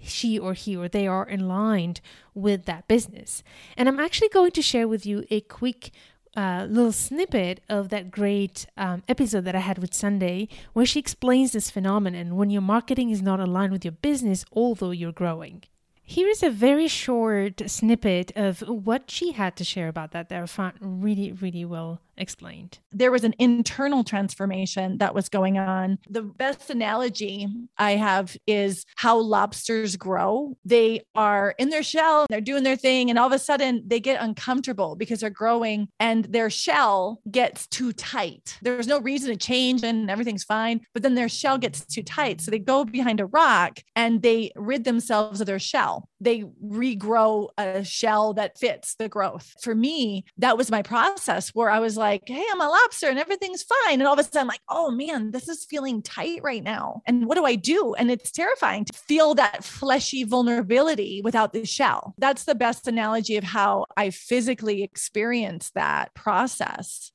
she 0.00 0.38
or 0.38 0.54
he 0.54 0.74
or 0.74 0.88
they 0.88 1.06
are 1.06 1.28
aligned 1.30 2.00
with 2.34 2.64
that 2.64 2.88
business. 2.88 3.42
And 3.76 3.86
I'm 3.86 4.00
actually 4.00 4.30
going 4.30 4.52
to 4.52 4.62
share 4.62 4.88
with 4.88 5.04
you 5.04 5.24
a 5.30 5.42
quick 5.42 5.90
uh, 6.36 6.66
little 6.68 6.92
snippet 6.92 7.60
of 7.68 7.88
that 7.90 8.10
great 8.10 8.66
um, 8.76 9.02
episode 9.08 9.44
that 9.44 9.54
I 9.54 9.60
had 9.60 9.78
with 9.78 9.94
Sunday, 9.94 10.48
where 10.72 10.86
she 10.86 11.00
explains 11.00 11.52
this 11.52 11.70
phenomenon 11.70 12.36
when 12.36 12.50
your 12.50 12.62
marketing 12.62 13.10
is 13.10 13.22
not 13.22 13.40
aligned 13.40 13.72
with 13.72 13.84
your 13.84 13.92
business, 13.92 14.44
although 14.52 14.90
you're 14.90 15.12
growing. 15.12 15.62
Here 16.06 16.28
is 16.28 16.42
a 16.42 16.50
very 16.50 16.86
short 16.86 17.62
snippet 17.70 18.30
of 18.36 18.60
what 18.60 19.10
she 19.10 19.32
had 19.32 19.56
to 19.56 19.64
share 19.64 19.88
about 19.88 20.10
that 20.10 20.28
that 20.28 20.42
I 20.42 20.46
found 20.46 20.74
really, 20.80 21.32
really 21.32 21.64
well 21.64 22.00
explained. 22.16 22.78
There 22.92 23.10
was 23.10 23.24
an 23.24 23.34
internal 23.38 24.04
transformation 24.04 24.98
that 24.98 25.14
was 25.14 25.28
going 25.28 25.58
on. 25.58 25.98
The 26.08 26.22
best 26.22 26.70
analogy 26.70 27.48
I 27.78 27.92
have 27.92 28.36
is 28.46 28.84
how 28.96 29.18
lobsters 29.18 29.96
grow. 29.96 30.56
They 30.64 31.02
are 31.14 31.54
in 31.58 31.70
their 31.70 31.82
shell, 31.82 32.26
they're 32.28 32.40
doing 32.40 32.62
their 32.62 32.76
thing, 32.76 33.10
and 33.10 33.18
all 33.18 33.26
of 33.26 33.32
a 33.32 33.38
sudden 33.38 33.82
they 33.86 34.00
get 34.00 34.22
uncomfortable 34.22 34.96
because 34.96 35.20
they're 35.20 35.30
growing 35.30 35.88
and 36.00 36.24
their 36.26 36.50
shell 36.50 37.20
gets 37.30 37.66
too 37.66 37.92
tight. 37.92 38.58
There's 38.62 38.86
no 38.86 39.00
reason 39.00 39.30
to 39.30 39.36
change 39.36 39.82
and 39.82 40.10
everything's 40.10 40.44
fine, 40.44 40.80
but 40.92 41.02
then 41.02 41.14
their 41.14 41.28
shell 41.28 41.58
gets 41.58 41.84
too 41.84 42.02
tight. 42.02 42.40
So 42.40 42.50
they 42.50 42.58
go 42.58 42.84
behind 42.84 43.20
a 43.20 43.26
rock 43.26 43.80
and 43.96 44.22
they 44.22 44.50
rid 44.56 44.84
themselves 44.84 45.40
of 45.40 45.46
their 45.46 45.58
shell. 45.58 46.08
They 46.24 46.44
regrow 46.64 47.48
a 47.58 47.84
shell 47.84 48.34
that 48.34 48.58
fits 48.58 48.94
the 48.96 49.08
growth. 49.08 49.54
For 49.60 49.74
me, 49.74 50.24
that 50.38 50.56
was 50.56 50.70
my 50.70 50.82
process 50.82 51.50
where 51.50 51.70
I 51.70 51.78
was 51.78 51.96
like, 51.96 52.22
hey, 52.26 52.44
I'm 52.50 52.60
a 52.60 52.68
lobster 52.68 53.08
and 53.08 53.18
everything's 53.18 53.62
fine. 53.62 54.00
And 54.00 54.04
all 54.04 54.14
of 54.14 54.18
a 54.18 54.24
sudden, 54.24 54.40
I'm 54.40 54.48
like, 54.48 54.62
oh 54.68 54.90
man, 54.90 55.30
this 55.30 55.48
is 55.48 55.64
feeling 55.64 56.02
tight 56.02 56.40
right 56.42 56.62
now. 56.62 57.02
And 57.06 57.26
what 57.26 57.36
do 57.36 57.44
I 57.44 57.54
do? 57.54 57.94
And 57.94 58.10
it's 58.10 58.30
terrifying 58.30 58.84
to 58.86 58.92
feel 58.92 59.34
that 59.34 59.64
fleshy 59.64 60.24
vulnerability 60.24 61.20
without 61.22 61.52
the 61.52 61.64
shell. 61.64 62.14
That's 62.18 62.44
the 62.44 62.54
best 62.54 62.88
analogy 62.88 63.36
of 63.36 63.44
how 63.44 63.86
I 63.96 64.10
physically 64.10 64.82
experienced 64.82 65.74
that 65.74 66.14
process. 66.14 67.12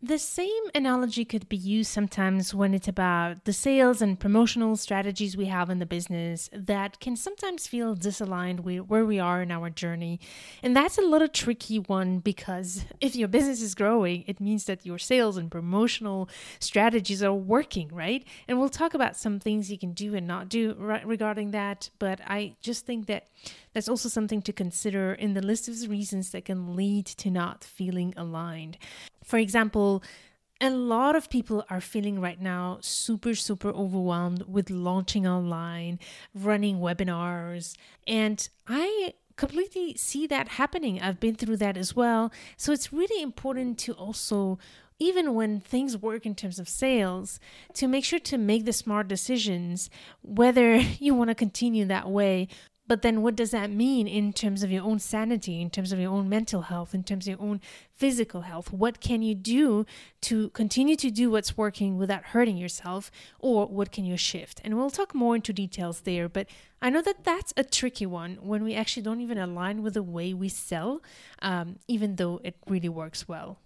The 0.00 0.18
same 0.20 0.62
analogy 0.76 1.24
could 1.24 1.48
be 1.48 1.56
used 1.56 1.90
sometimes 1.90 2.54
when 2.54 2.72
it's 2.72 2.86
about 2.86 3.44
the 3.46 3.52
sales 3.52 4.00
and 4.00 4.18
promotional 4.18 4.76
strategies 4.76 5.36
we 5.36 5.46
have 5.46 5.70
in 5.70 5.80
the 5.80 5.86
business 5.86 6.48
that 6.52 7.00
can 7.00 7.16
sometimes 7.16 7.66
feel 7.66 7.96
disaligned 7.96 8.60
with 8.60 8.82
where 8.82 9.04
we 9.04 9.18
are 9.18 9.42
in 9.42 9.50
our 9.50 9.70
journey. 9.70 10.20
And 10.62 10.76
that's 10.76 10.98
a 10.98 11.02
little 11.02 11.26
tricky 11.26 11.80
one 11.80 12.20
because 12.20 12.84
if 13.00 13.16
your 13.16 13.26
business 13.26 13.60
is 13.60 13.74
growing, 13.74 14.22
it 14.28 14.40
means 14.40 14.66
that 14.66 14.86
your 14.86 14.98
sales 14.98 15.36
and 15.36 15.50
promotional 15.50 16.28
strategies 16.60 17.20
are 17.20 17.34
working, 17.34 17.88
right? 17.92 18.24
And 18.46 18.60
we'll 18.60 18.68
talk 18.68 18.94
about 18.94 19.16
some 19.16 19.40
things 19.40 19.68
you 19.68 19.78
can 19.78 19.94
do 19.94 20.14
and 20.14 20.28
not 20.28 20.48
do 20.48 20.74
regarding 21.04 21.50
that. 21.50 21.90
But 21.98 22.20
I 22.24 22.54
just 22.60 22.86
think 22.86 23.06
that 23.06 23.26
that's 23.72 23.88
also 23.88 24.08
something 24.08 24.42
to 24.42 24.52
consider 24.52 25.12
in 25.12 25.34
the 25.34 25.42
list 25.42 25.68
of 25.68 25.88
reasons 25.88 26.30
that 26.30 26.44
can 26.44 26.74
lead 26.76 27.06
to 27.06 27.30
not 27.30 27.64
feeling 27.64 28.14
aligned. 28.16 28.78
For 29.24 29.38
example, 29.38 30.02
a 30.60 30.70
lot 30.70 31.14
of 31.14 31.30
people 31.30 31.64
are 31.70 31.80
feeling 31.80 32.20
right 32.20 32.40
now 32.40 32.78
super, 32.80 33.34
super 33.34 33.68
overwhelmed 33.70 34.44
with 34.48 34.70
launching 34.70 35.26
online, 35.26 36.00
running 36.34 36.78
webinars. 36.78 37.76
And 38.06 38.48
I 38.66 39.14
completely 39.36 39.96
see 39.96 40.26
that 40.26 40.48
happening. 40.48 41.00
I've 41.00 41.20
been 41.20 41.36
through 41.36 41.58
that 41.58 41.76
as 41.76 41.94
well. 41.94 42.32
So 42.56 42.72
it's 42.72 42.92
really 42.92 43.22
important 43.22 43.78
to 43.80 43.92
also 43.92 44.58
even 44.98 45.34
when 45.34 45.60
things 45.60 45.96
work 45.96 46.26
in 46.26 46.34
terms 46.34 46.58
of 46.58 46.68
sales, 46.68 47.38
to 47.72 47.86
make 47.86 48.04
sure 48.04 48.18
to 48.18 48.36
make 48.36 48.64
the 48.64 48.72
smart 48.72 49.06
decisions 49.06 49.90
whether 50.22 50.76
you 50.98 51.14
want 51.14 51.28
to 51.28 51.34
continue 51.34 51.84
that 51.84 52.10
way 52.10 52.48
but 52.88 53.02
then, 53.02 53.22
what 53.22 53.36
does 53.36 53.50
that 53.50 53.70
mean 53.70 54.08
in 54.08 54.32
terms 54.32 54.62
of 54.62 54.70
your 54.70 54.82
own 54.82 54.98
sanity, 54.98 55.60
in 55.60 55.68
terms 55.68 55.92
of 55.92 56.00
your 56.00 56.10
own 56.10 56.28
mental 56.28 56.62
health, 56.62 56.94
in 56.94 57.04
terms 57.04 57.28
of 57.28 57.38
your 57.38 57.48
own 57.48 57.60
physical 57.94 58.40
health? 58.40 58.72
What 58.72 59.00
can 59.00 59.20
you 59.20 59.34
do 59.34 59.84
to 60.22 60.48
continue 60.50 60.96
to 60.96 61.10
do 61.10 61.30
what's 61.30 61.56
working 61.56 61.98
without 61.98 62.24
hurting 62.24 62.56
yourself, 62.56 63.10
or 63.38 63.66
what 63.66 63.92
can 63.92 64.06
you 64.06 64.16
shift? 64.16 64.62
And 64.64 64.76
we'll 64.76 64.90
talk 64.90 65.14
more 65.14 65.36
into 65.36 65.52
details 65.52 66.00
there. 66.00 66.30
But 66.30 66.48
I 66.80 66.88
know 66.88 67.02
that 67.02 67.24
that's 67.24 67.52
a 67.58 67.62
tricky 67.62 68.06
one 68.06 68.38
when 68.40 68.64
we 68.64 68.74
actually 68.74 69.02
don't 69.02 69.20
even 69.20 69.36
align 69.36 69.82
with 69.82 69.94
the 69.94 70.02
way 70.02 70.32
we 70.32 70.48
sell, 70.48 71.02
um, 71.42 71.76
even 71.88 72.16
though 72.16 72.40
it 72.42 72.56
really 72.66 72.88
works 72.88 73.28
well. 73.28 73.58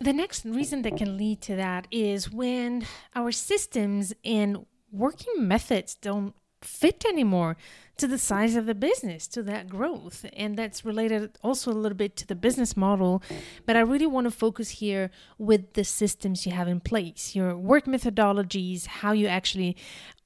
The 0.00 0.14
next 0.14 0.46
reason 0.46 0.80
that 0.82 0.96
can 0.96 1.18
lead 1.18 1.42
to 1.42 1.56
that 1.56 1.86
is 1.90 2.32
when 2.32 2.86
our 3.14 3.30
systems 3.30 4.14
and 4.24 4.64
working 4.90 5.46
methods 5.46 5.94
don't 5.94 6.34
fit 6.62 7.04
anymore 7.06 7.56
to 8.00 8.06
the 8.06 8.18
size 8.18 8.56
of 8.56 8.66
the 8.66 8.74
business, 8.74 9.26
to 9.28 9.42
that 9.42 9.68
growth. 9.68 10.24
And 10.32 10.56
that's 10.56 10.84
related 10.84 11.38
also 11.42 11.70
a 11.70 11.74
little 11.74 11.96
bit 11.96 12.16
to 12.16 12.26
the 12.26 12.34
business 12.34 12.76
model. 12.76 13.22
But 13.66 13.76
I 13.76 13.80
really 13.80 14.06
want 14.06 14.24
to 14.24 14.30
focus 14.30 14.70
here 14.70 15.10
with 15.38 15.74
the 15.74 15.84
systems 15.84 16.46
you 16.46 16.52
have 16.52 16.68
in 16.68 16.80
place, 16.80 17.34
your 17.34 17.56
work 17.56 17.84
methodologies, 17.84 18.86
how 18.86 19.12
you 19.12 19.26
actually 19.26 19.76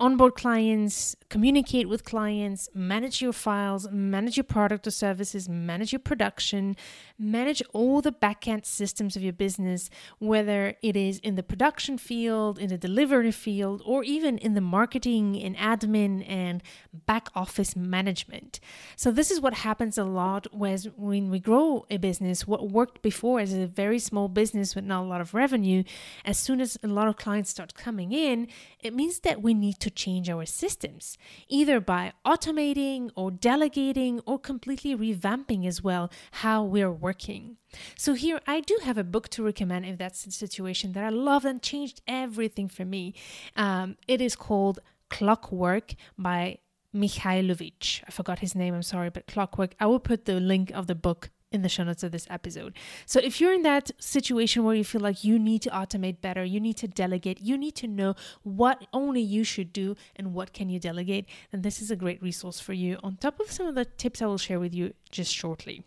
onboard 0.00 0.34
clients, 0.34 1.16
communicate 1.30 1.88
with 1.88 2.04
clients, 2.04 2.68
manage 2.74 3.22
your 3.22 3.32
files, 3.32 3.88
manage 3.90 4.36
your 4.36 4.44
product 4.44 4.86
or 4.86 4.90
services, 4.90 5.48
manage 5.48 5.92
your 5.92 6.00
production, 6.00 6.76
manage 7.18 7.62
all 7.72 8.00
the 8.00 8.12
backend 8.12 8.66
systems 8.66 9.16
of 9.16 9.22
your 9.22 9.32
business, 9.32 9.88
whether 10.18 10.74
it 10.82 10.96
is 10.96 11.18
in 11.20 11.36
the 11.36 11.42
production 11.42 11.96
field, 11.96 12.58
in 12.58 12.68
the 12.68 12.78
delivery 12.78 13.32
field, 13.32 13.82
or 13.84 14.02
even 14.04 14.36
in 14.38 14.54
the 14.54 14.60
marketing 14.60 15.40
and 15.40 15.56
admin 15.56 16.28
and 16.28 16.62
back 17.06 17.28
office 17.34 17.63
management. 17.74 18.60
So, 18.96 19.10
this 19.10 19.30
is 19.30 19.40
what 19.40 19.54
happens 19.54 19.96
a 19.96 20.04
lot 20.04 20.46
when 20.52 21.30
we 21.30 21.40
grow 21.40 21.86
a 21.90 21.96
business. 21.96 22.46
What 22.46 22.70
worked 22.70 23.00
before 23.02 23.40
as 23.40 23.52
a 23.52 23.66
very 23.66 23.98
small 23.98 24.28
business 24.28 24.74
with 24.74 24.84
not 24.84 25.04
a 25.04 25.06
lot 25.06 25.20
of 25.20 25.32
revenue, 25.32 25.84
as 26.24 26.38
soon 26.38 26.60
as 26.60 26.76
a 26.82 26.88
lot 26.88 27.08
of 27.08 27.16
clients 27.16 27.50
start 27.50 27.74
coming 27.74 28.12
in, 28.12 28.48
it 28.80 28.94
means 28.94 29.20
that 29.20 29.42
we 29.42 29.54
need 29.54 29.80
to 29.80 29.90
change 29.90 30.28
our 30.28 30.44
systems, 30.44 31.16
either 31.48 31.80
by 31.80 32.12
automating 32.24 33.10
or 33.14 33.30
delegating 33.30 34.20
or 34.26 34.38
completely 34.38 34.94
revamping 34.94 35.66
as 35.66 35.82
well 35.82 36.10
how 36.42 36.62
we're 36.62 36.92
working. 36.92 37.56
So, 37.96 38.14
here 38.14 38.40
I 38.46 38.60
do 38.60 38.78
have 38.84 38.98
a 38.98 39.04
book 39.04 39.28
to 39.30 39.42
recommend 39.42 39.86
if 39.86 39.98
that's 39.98 40.24
the 40.24 40.30
situation 40.30 40.92
that 40.92 41.04
I 41.04 41.08
love 41.08 41.44
and 41.44 41.62
changed 41.62 42.02
everything 42.06 42.68
for 42.68 42.84
me. 42.84 43.14
Um, 43.56 43.96
it 44.06 44.20
is 44.20 44.36
called 44.36 44.80
Clockwork 45.10 45.94
by 46.18 46.58
Mihailovic. 46.94 48.02
I 48.06 48.10
forgot 48.10 48.38
his 48.38 48.54
name, 48.54 48.74
I'm 48.74 48.82
sorry, 48.82 49.10
but 49.10 49.26
Clockwork. 49.26 49.74
I 49.80 49.86
will 49.86 50.00
put 50.00 50.24
the 50.24 50.40
link 50.40 50.70
of 50.72 50.86
the 50.86 50.94
book 50.94 51.30
in 51.54 51.62
the 51.62 51.68
show 51.68 51.84
notes 51.84 52.02
of 52.02 52.10
this 52.10 52.26
episode. 52.28 52.74
So 53.06 53.20
if 53.20 53.40
you're 53.40 53.52
in 53.52 53.62
that 53.62 53.92
situation 53.98 54.64
where 54.64 54.74
you 54.74 54.84
feel 54.84 55.00
like 55.00 55.22
you 55.22 55.38
need 55.38 55.62
to 55.62 55.70
automate 55.70 56.20
better, 56.20 56.44
you 56.44 56.60
need 56.60 56.76
to 56.78 56.88
delegate, 56.88 57.40
you 57.40 57.56
need 57.56 57.76
to 57.76 57.86
know 57.86 58.14
what 58.42 58.86
only 58.92 59.20
you 59.20 59.44
should 59.44 59.72
do 59.72 59.94
and 60.16 60.34
what 60.34 60.52
can 60.52 60.68
you 60.68 60.80
delegate, 60.80 61.26
then 61.52 61.62
this 61.62 61.80
is 61.80 61.90
a 61.90 61.96
great 61.96 62.20
resource 62.20 62.58
for 62.58 62.72
you 62.72 62.98
on 63.04 63.16
top 63.16 63.38
of 63.38 63.52
some 63.52 63.66
of 63.66 63.76
the 63.76 63.84
tips 63.84 64.20
I 64.20 64.26
will 64.26 64.38
share 64.38 64.58
with 64.58 64.74
you 64.74 64.94
just 65.10 65.32
shortly. 65.32 65.84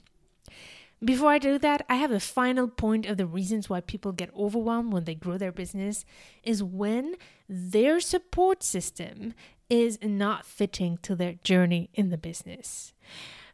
Before 1.03 1.29
I 1.29 1.37
do 1.37 1.59
that, 1.59 1.85
I 1.87 1.95
have 1.95 2.11
a 2.11 2.19
final 2.19 2.67
point 2.67 3.05
of 3.05 3.17
the 3.17 3.27
reasons 3.27 3.69
why 3.69 3.81
people 3.81 4.11
get 4.13 4.33
overwhelmed 4.35 4.91
when 4.91 5.03
they 5.03 5.13
grow 5.13 5.37
their 5.37 5.51
business 5.51 6.05
is 6.43 6.63
when 6.63 7.15
their 7.47 7.99
support 7.99 8.63
system 8.63 9.35
is 9.69 9.99
not 10.01 10.45
fitting 10.45 10.97
to 11.03 11.15
their 11.15 11.33
journey 11.43 11.89
in 11.93 12.09
the 12.09 12.17
business. 12.17 12.93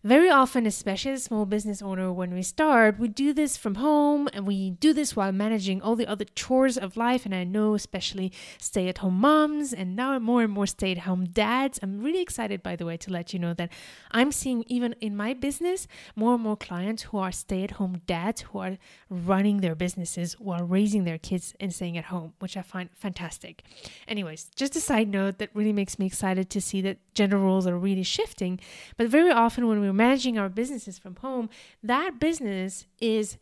Very 0.06 0.30
often, 0.30 0.66
especially 0.66 1.12
as 1.12 1.22
a 1.22 1.24
small 1.24 1.46
business 1.46 1.82
owner, 1.82 2.12
when 2.12 2.34
we 2.34 2.42
start, 2.42 3.00
we 3.00 3.08
do 3.08 3.32
this 3.32 3.56
from 3.56 3.76
home 3.76 4.28
and 4.34 4.46
we 4.46 4.72
do 4.72 4.92
this 4.92 5.16
while 5.16 5.32
managing 5.32 5.82
all 5.82 5.96
the 5.96 6.06
other 6.08 6.26
chores 6.36 6.78
of 6.78 6.98
life. 6.98 7.26
And 7.26 7.34
I 7.34 7.46
know, 7.46 7.74
especially 7.74 8.34
stay 8.58 8.90
at 8.90 8.98
home 8.98 9.14
moms 9.22 9.72
and 9.72 9.96
now 9.96 10.20
more 10.20 10.44
and 10.44 10.52
more 10.52 10.68
stay 10.68 10.92
at 10.92 10.98
home 11.00 11.28
dads. 11.28 11.80
I'm 11.82 12.04
really 12.04 12.20
excited, 12.20 12.62
by 12.62 12.76
the 12.76 12.86
way, 12.86 12.98
to 12.98 13.12
let 13.14 13.32
you 13.32 13.40
know 13.40 13.54
that 13.54 13.72
I'm 14.12 14.34
seeing, 14.34 14.66
even 14.68 14.94
in 15.00 15.16
my 15.16 15.34
business, 15.34 15.88
more 16.18 16.34
and 16.34 16.44
more 16.44 16.58
clients 16.58 17.04
who 17.04 17.18
are 17.20 17.32
stay 17.32 17.64
at 17.64 17.72
home 17.72 18.02
dads 18.06 18.42
who 18.42 18.60
are 18.60 18.78
running 19.10 19.62
their 19.62 19.74
businesses 19.74 20.34
while 20.34 20.66
raising 20.66 21.06
their 21.06 21.18
kids 21.18 21.56
and 21.62 21.74
staying 21.74 21.98
at 21.98 22.06
home, 22.06 22.34
which 22.40 22.58
I 22.58 22.62
find 22.62 22.90
fantastic. 22.94 23.64
Anyways, 24.06 24.52
just 24.58 24.76
a 24.76 24.82
side 24.82 25.08
note 25.08 25.38
that 25.38 25.52
really 25.54 25.72
makes 25.72 25.98
me 25.98 26.08
excited 26.08 26.50
to 26.50 26.60
see 26.60 26.82
that 26.82 26.98
gender 27.14 27.38
roles 27.38 27.66
are 27.66 27.78
really 27.78 28.04
shifting. 28.04 28.60
But 28.98 29.08
very 29.08 29.32
often, 29.32 29.70
when 29.70 29.80
we 29.80 29.93
we're 29.94 29.98
managing 29.98 30.38
our 30.40 30.50
businesses 30.50 30.98
from 30.98 31.16
home, 31.18 31.50
that 31.84 32.20
business 32.20 32.86
is 33.00 33.38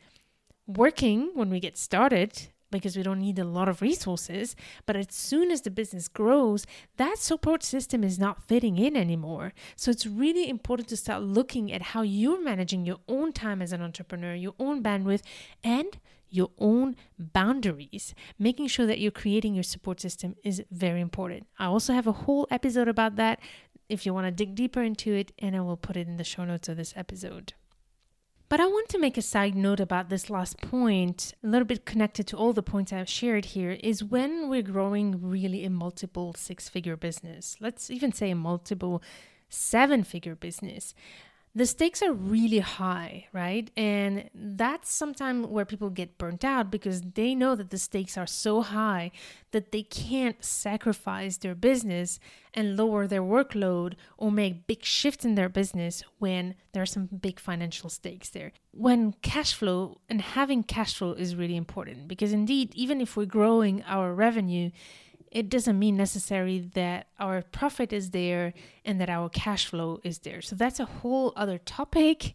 working 0.68 1.32
when 1.34 1.50
we 1.50 1.60
get 1.60 1.78
started 1.78 2.50
because 2.72 2.96
we 2.96 3.04
don't 3.04 3.20
need 3.20 3.40
a 3.40 3.44
lot 3.44 3.68
of 3.68 3.82
resources. 3.82 4.56
But 4.86 4.96
as 4.96 5.08
soon 5.10 5.52
as 5.52 5.62
the 5.62 5.72
business 5.72 6.08
grows, 6.08 6.66
that 6.98 7.18
support 7.18 7.64
system 7.64 8.04
is 8.04 8.20
not 8.20 8.48
fitting 8.48 8.78
in 8.78 8.96
anymore. 8.96 9.54
So 9.76 9.92
it's 9.92 10.06
really 10.06 10.50
important 10.50 10.88
to 10.90 10.98
start 10.98 11.24
looking 11.24 11.72
at 11.72 11.82
how 11.82 12.02
you're 12.02 12.42
managing 12.42 12.86
your 12.86 13.00
own 13.08 13.34
time 13.34 13.62
as 13.62 13.74
an 13.74 13.82
entrepreneur, 13.82 14.34
your 14.34 14.56
own 14.60 14.82
bandwidth, 14.82 15.22
and 15.64 15.98
your 16.30 16.50
own 16.60 16.96
boundaries. 17.20 18.16
Making 18.40 18.68
sure 18.68 18.86
that 18.86 19.00
you're 19.00 19.12
creating 19.12 19.54
your 19.54 19.64
support 19.64 20.00
system 20.00 20.36
is 20.44 20.64
very 20.72 21.02
important. 21.02 21.48
I 21.60 21.66
also 21.66 21.94
have 21.94 22.08
a 22.08 22.14
whole 22.14 22.48
episode 22.50 22.88
about 22.88 23.18
that 23.18 23.40
if 23.92 24.06
you 24.06 24.14
want 24.14 24.26
to 24.26 24.32
dig 24.32 24.56
deeper 24.56 24.82
into 24.82 25.14
it, 25.14 25.32
and 25.38 25.56
I 25.56 25.62
will 25.62 25.78
put 25.78 25.98
it 25.98 26.08
in 26.08 26.18
the 26.18 26.24
show 26.24 26.46
notes 26.46 26.70
of 26.70 26.78
this 26.78 26.94
episode. 26.96 27.54
But 28.48 28.60
I 28.60 28.66
want 28.66 28.90
to 28.90 29.00
make 29.00 29.18
a 29.18 29.22
side 29.22 29.56
note 29.56 29.80
about 29.80 30.10
this 30.10 30.30
last 30.30 30.60
point, 30.60 31.34
a 31.44 31.48
little 31.48 31.66
bit 31.66 31.86
connected 31.86 32.28
to 32.28 32.38
all 32.38 32.52
the 32.52 32.64
points 32.64 32.92
I've 32.92 33.08
shared 33.08 33.46
here, 33.46 33.78
is 33.82 34.04
when 34.04 34.50
we're 34.50 34.62
growing 34.62 35.22
really 35.22 35.64
a 35.64 35.70
multiple 35.70 36.34
six 36.38 36.68
figure 36.68 36.98
business, 36.98 37.56
let's 37.60 37.90
even 37.90 38.12
say 38.12 38.30
a 38.30 38.36
multiple 38.36 39.02
seven 39.48 40.04
figure 40.04 40.36
business 40.36 40.94
the 41.54 41.66
stakes 41.66 42.02
are 42.02 42.14
really 42.14 42.60
high, 42.60 43.28
right? 43.34 43.70
And 43.76 44.30
that's 44.34 44.94
sometimes 44.94 45.48
where 45.48 45.66
people 45.66 45.90
get 45.90 46.18
burnt 46.18 46.46
out 46.46 46.72
because 46.72 47.02
they 47.02 47.36
know 47.36 47.56
that 47.56 47.72
the 47.72 47.78
stakes 47.78 48.18
are 48.18 48.28
so 48.28 48.62
high 48.62 49.12
that 49.52 49.74
they 49.74 49.84
can't 49.84 50.44
sacrifice 50.44 51.38
their 51.38 51.56
business 51.56 52.20
and 52.54 52.78
lower 52.78 53.06
their 53.06 53.22
workload 53.22 53.96
or 54.18 54.32
make 54.32 54.66
big 54.66 54.86
shifts 54.86 55.26
in 55.26 55.36
their 55.36 55.50
business 55.50 56.04
when 56.20 56.56
there 56.72 56.84
are 56.84 56.86
some 56.86 57.08
big 57.08 57.38
financial 57.38 57.90
stakes 57.90 58.30
there. 58.30 58.54
When 58.72 59.14
cash 59.22 59.54
flow 59.54 60.00
and 60.10 60.22
having 60.22 60.64
cash 60.64 60.96
flow 60.96 61.12
is 61.12 61.36
really 61.36 61.58
important 61.58 62.08
because 62.08 62.32
indeed, 62.32 62.74
even 62.76 63.02
if 63.02 63.18
we're 63.18 63.26
growing 63.26 63.84
our 63.84 64.14
revenue, 64.14 64.72
it 65.32 65.48
doesn't 65.50 65.80
mean 65.80 65.96
necessarily 65.96 66.60
that 66.60 67.08
our 67.18 67.42
profit 67.42 67.94
is 67.94 68.12
there 68.12 68.54
and 68.84 69.00
that 69.00 69.10
our 69.10 69.30
cash 69.30 69.66
flow 69.66 70.00
is 70.04 70.20
there. 70.20 70.42
So 70.42 70.56
that's 70.56 70.80
a 70.80 70.86
whole 70.86 71.32
other 71.38 71.58
topic 71.58 72.34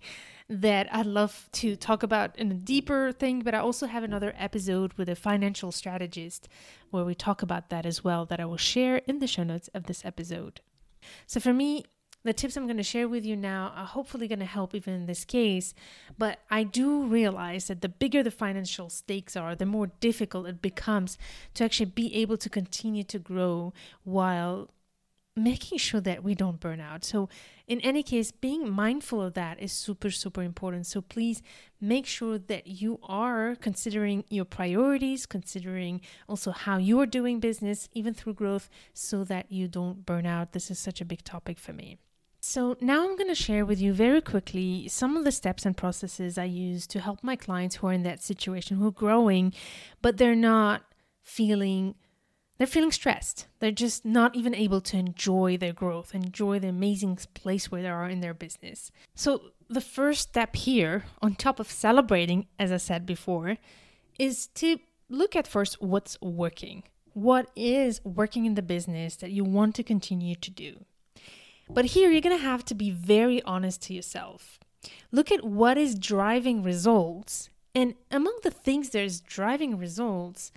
that 0.48 0.88
I'd 0.90 1.06
love 1.06 1.48
to 1.52 1.76
talk 1.76 2.02
about 2.02 2.38
in 2.38 2.50
a 2.50 2.54
deeper 2.54 3.12
thing, 3.12 3.40
but 3.40 3.54
I 3.54 3.58
also 3.58 3.86
have 3.86 4.02
another 4.02 4.32
episode 4.38 4.94
with 4.94 5.08
a 5.08 5.16
financial 5.16 5.72
strategist 5.72 6.48
where 6.90 7.04
we 7.04 7.14
talk 7.14 7.42
about 7.42 7.68
that 7.68 7.84
as 7.84 8.02
well 8.02 8.24
that 8.26 8.40
I 8.40 8.46
will 8.46 8.56
share 8.56 8.98
in 8.98 9.18
the 9.18 9.26
show 9.26 9.42
notes 9.42 9.68
of 9.74 9.84
this 9.84 10.04
episode. 10.04 10.60
So 11.26 11.38
for 11.40 11.52
me, 11.52 11.84
the 12.26 12.32
tips 12.32 12.56
I'm 12.56 12.66
going 12.66 12.76
to 12.76 12.82
share 12.82 13.08
with 13.08 13.24
you 13.24 13.36
now 13.36 13.72
are 13.76 13.86
hopefully 13.86 14.28
going 14.28 14.40
to 14.40 14.44
help 14.44 14.74
even 14.74 14.94
in 14.94 15.06
this 15.06 15.24
case. 15.24 15.74
But 16.18 16.40
I 16.50 16.64
do 16.64 17.04
realize 17.04 17.68
that 17.68 17.80
the 17.82 17.88
bigger 17.88 18.22
the 18.22 18.30
financial 18.30 18.90
stakes 18.90 19.36
are, 19.36 19.54
the 19.54 19.66
more 19.66 19.88
difficult 20.00 20.46
it 20.46 20.62
becomes 20.62 21.18
to 21.54 21.64
actually 21.64 21.86
be 21.86 22.14
able 22.16 22.36
to 22.38 22.48
continue 22.48 23.04
to 23.04 23.18
grow 23.18 23.72
while 24.04 24.70
making 25.36 25.76
sure 25.76 26.00
that 26.00 26.24
we 26.24 26.34
don't 26.34 26.60
burn 26.60 26.80
out. 26.80 27.04
So, 27.04 27.28
in 27.68 27.80
any 27.80 28.02
case, 28.02 28.30
being 28.30 28.70
mindful 28.70 29.20
of 29.20 29.34
that 29.34 29.60
is 29.60 29.72
super, 29.72 30.10
super 30.10 30.42
important. 30.42 30.86
So, 30.86 31.02
please 31.02 31.42
make 31.78 32.06
sure 32.06 32.38
that 32.38 32.66
you 32.66 32.98
are 33.02 33.54
considering 33.56 34.24
your 34.30 34.46
priorities, 34.46 35.26
considering 35.26 36.00
also 36.26 36.52
how 36.52 36.78
you 36.78 36.98
are 37.00 37.06
doing 37.06 37.38
business, 37.38 37.88
even 37.92 38.14
through 38.14 38.34
growth, 38.34 38.70
so 38.94 39.24
that 39.24 39.52
you 39.52 39.68
don't 39.68 40.06
burn 40.06 40.24
out. 40.24 40.52
This 40.52 40.70
is 40.70 40.78
such 40.78 41.00
a 41.00 41.04
big 41.04 41.22
topic 41.22 41.58
for 41.58 41.74
me. 41.74 41.98
So, 42.48 42.76
now 42.80 43.02
I'm 43.02 43.16
going 43.16 43.28
to 43.28 43.34
share 43.34 43.66
with 43.66 43.80
you 43.80 43.92
very 43.92 44.20
quickly 44.20 44.86
some 44.86 45.16
of 45.16 45.24
the 45.24 45.32
steps 45.32 45.66
and 45.66 45.76
processes 45.76 46.38
I 46.38 46.44
use 46.44 46.86
to 46.86 47.00
help 47.00 47.24
my 47.24 47.34
clients 47.34 47.74
who 47.74 47.88
are 47.88 47.92
in 47.92 48.04
that 48.04 48.22
situation, 48.22 48.76
who 48.76 48.86
are 48.86 48.92
growing, 48.92 49.52
but 50.00 50.16
they're 50.16 50.36
not 50.36 50.84
feeling 51.24 51.96
they're 52.56 52.68
feeling 52.68 52.92
stressed. 52.92 53.48
They're 53.58 53.72
just 53.72 54.04
not 54.04 54.36
even 54.36 54.54
able 54.54 54.80
to 54.82 54.96
enjoy 54.96 55.56
their 55.56 55.72
growth, 55.72 56.14
enjoy 56.14 56.60
the 56.60 56.68
amazing 56.68 57.18
place 57.34 57.68
where 57.72 57.82
they 57.82 57.88
are 57.88 58.08
in 58.08 58.20
their 58.20 58.32
business. 58.32 58.92
So, 59.16 59.50
the 59.68 59.80
first 59.80 60.28
step 60.28 60.54
here, 60.54 61.06
on 61.20 61.34
top 61.34 61.58
of 61.58 61.68
celebrating, 61.68 62.46
as 62.60 62.70
I 62.70 62.76
said 62.76 63.06
before, 63.06 63.56
is 64.20 64.46
to 64.54 64.78
look 65.08 65.34
at 65.34 65.48
first 65.48 65.82
what's 65.82 66.16
working. 66.20 66.84
What 67.12 67.50
is 67.56 68.00
working 68.04 68.46
in 68.46 68.54
the 68.54 68.62
business 68.62 69.16
that 69.16 69.32
you 69.32 69.42
want 69.42 69.74
to 69.74 69.82
continue 69.82 70.36
to 70.36 70.50
do? 70.52 70.84
But 71.68 71.86
here, 71.86 72.10
you're 72.10 72.20
going 72.20 72.36
to 72.36 72.42
have 72.42 72.64
to 72.66 72.74
be 72.74 72.90
very 72.90 73.42
honest 73.42 73.82
to 73.82 73.94
yourself. 73.94 74.58
Look 75.10 75.32
at 75.32 75.44
what 75.44 75.76
is 75.78 75.94
driving 75.94 76.62
results. 76.62 77.50
And 77.74 77.94
among 78.10 78.38
the 78.42 78.50
things 78.50 78.90
that 78.90 79.02
is 79.02 79.20
driving 79.20 79.76
results, 79.76 80.52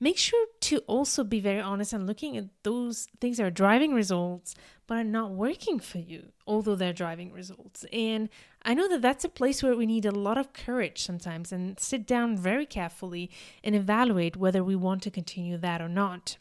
make 0.00 0.16
sure 0.16 0.46
to 0.60 0.78
also 0.80 1.22
be 1.22 1.40
very 1.40 1.60
honest 1.60 1.92
and 1.92 2.06
looking 2.06 2.36
at 2.36 2.46
those 2.62 3.06
things 3.20 3.36
that 3.36 3.44
are 3.44 3.50
driving 3.50 3.94
results 3.94 4.54
but 4.86 4.96
are 4.96 5.04
not 5.04 5.30
working 5.30 5.78
for 5.78 5.98
you 5.98 6.32
although 6.46 6.74
they're 6.74 6.92
driving 6.92 7.30
results 7.32 7.84
and 7.92 8.28
i 8.62 8.72
know 8.74 8.88
that 8.88 9.02
that's 9.02 9.24
a 9.24 9.28
place 9.28 9.62
where 9.62 9.76
we 9.76 9.86
need 9.86 10.06
a 10.06 10.10
lot 10.10 10.38
of 10.38 10.52
courage 10.52 11.02
sometimes 11.02 11.52
and 11.52 11.78
sit 11.78 12.06
down 12.06 12.36
very 12.36 12.66
carefully 12.66 13.30
and 13.62 13.76
evaluate 13.76 14.36
whether 14.36 14.64
we 14.64 14.74
want 14.74 15.02
to 15.02 15.10
continue 15.10 15.56
that 15.58 15.82
or 15.82 15.88
not 15.88 16.38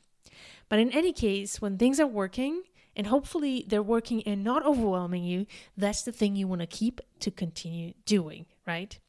but 0.70 0.80
in 0.80 0.90
any 0.92 1.12
case 1.12 1.62
when 1.62 1.78
things 1.78 2.00
are 2.00 2.08
working 2.08 2.64
and 3.00 3.08
hopefully 3.08 3.66
they're 3.68 3.82
working 3.96 4.22
and 4.28 4.44
not 4.44 4.66
overwhelming 4.66 5.24
you. 5.24 5.48
That's 5.76 6.04
the 6.04 6.12
thing 6.12 6.36
you 6.36 6.48
want 6.48 6.62
to 6.62 6.68
keep 6.68 7.02
to 7.22 7.32
continue 7.32 7.94
doing 8.06 8.46
right? 8.70 9.00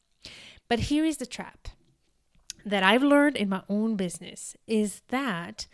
But 0.67 0.79
here 0.79 1.05
is 1.05 1.17
the 1.17 1.25
trap 1.25 1.67
that 2.65 2.83
I've 2.83 3.03
learned 3.03 3.37
in 3.37 3.47
my 3.47 3.61
own 3.69 3.95
business 3.95 4.55
is 4.67 5.01
that 5.09 5.67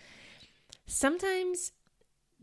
sometimes 0.85 1.71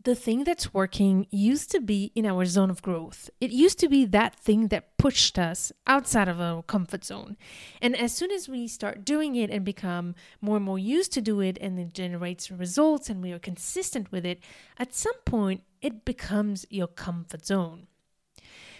the 0.05 0.15
thing 0.15 0.43
that's 0.43 0.71
working 0.71 1.25
used 1.31 1.71
to 1.71 1.81
be 1.81 2.11
in 2.13 2.27
our 2.27 2.45
zone 2.45 2.69
of 2.69 2.83
growth. 2.83 3.29
It 3.41 3.49
used 3.49 3.79
to 3.79 3.89
be 3.89 4.05
that 4.05 4.35
thing 4.35 4.67
that 4.67 4.97
pushed 4.97 5.39
us 5.39 5.71
outside 5.87 6.27
of 6.27 6.39
our 6.39 6.61
comfort 6.61 7.03
zone. 7.03 7.37
And 7.81 7.97
as 7.97 8.13
soon 8.13 8.29
as 8.29 8.47
we 8.47 8.67
start 8.67 9.03
doing 9.03 9.35
it 9.35 9.49
and 9.49 9.65
become 9.65 10.13
more 10.41 10.57
and 10.57 10.65
more 10.65 10.77
used 10.77 11.11
to 11.13 11.21
do 11.21 11.41
it 11.41 11.57
and 11.59 11.79
it 11.79 11.93
generates 11.93 12.51
results 12.51 13.09
and 13.09 13.21
we 13.21 13.31
are 13.33 13.39
consistent 13.39 14.11
with 14.11 14.27
it, 14.27 14.39
at 14.77 14.93
some 14.93 15.19
point 15.25 15.63
it 15.81 16.05
becomes 16.05 16.67
your 16.69 16.87
comfort 16.87 17.43
zone. 17.43 17.87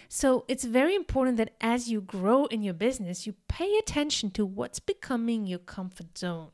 So 0.08 0.44
it's 0.46 0.64
very 0.64 0.94
important 0.94 1.38
that 1.38 1.54
as 1.60 1.90
you 1.90 2.00
grow 2.00 2.44
in 2.46 2.62
your 2.62 2.74
business, 2.74 3.26
you 3.26 3.34
pay 3.48 3.76
attention 3.78 4.30
to 4.30 4.46
what's 4.46 4.78
becoming 4.78 5.44
your 5.44 5.58
comfort 5.58 6.16
zone. 6.16 6.50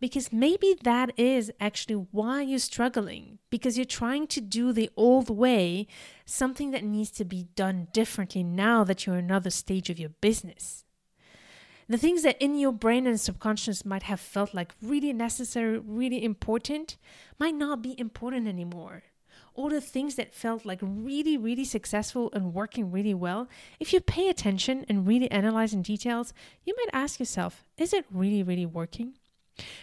Because 0.00 0.32
maybe 0.32 0.76
that 0.82 1.12
is 1.16 1.50
actually 1.60 2.06
why 2.10 2.42
you're 2.42 2.58
struggling, 2.58 3.38
because 3.50 3.76
you're 3.76 3.84
trying 3.84 4.26
to 4.28 4.40
do 4.40 4.72
the 4.72 4.90
old 4.96 5.30
way, 5.30 5.86
something 6.24 6.70
that 6.72 6.84
needs 6.84 7.10
to 7.12 7.24
be 7.24 7.48
done 7.54 7.88
differently 7.92 8.42
now 8.42 8.84
that 8.84 9.06
you're 9.06 9.16
in 9.16 9.24
another 9.24 9.50
stage 9.50 9.90
of 9.90 9.98
your 9.98 10.10
business. 10.10 10.84
The 11.88 11.98
things 11.98 12.22
that 12.22 12.40
in 12.40 12.58
your 12.58 12.72
brain 12.72 13.06
and 13.06 13.20
subconscious 13.20 13.84
might 13.84 14.04
have 14.04 14.20
felt 14.20 14.54
like 14.54 14.74
really 14.82 15.12
necessary, 15.12 15.78
really 15.78 16.24
important, 16.24 16.96
might 17.38 17.54
not 17.54 17.82
be 17.82 17.98
important 17.98 18.48
anymore 18.48 19.02
all 19.54 19.68
the 19.68 19.80
things 19.80 20.16
that 20.16 20.34
felt 20.34 20.64
like 20.64 20.80
really, 20.82 21.36
really 21.36 21.64
successful 21.64 22.30
and 22.32 22.52
working 22.52 22.90
really 22.90 23.14
well, 23.14 23.48
if 23.78 23.92
you 23.92 24.00
pay 24.00 24.28
attention 24.28 24.84
and 24.88 25.06
really 25.06 25.30
analyze 25.30 25.72
in 25.72 25.82
details, 25.82 26.34
you 26.64 26.74
might 26.76 26.90
ask 26.92 27.20
yourself, 27.20 27.64
is 27.78 27.92
it 27.92 28.04
really, 28.10 28.42
really 28.42 28.66
working? 28.66 29.14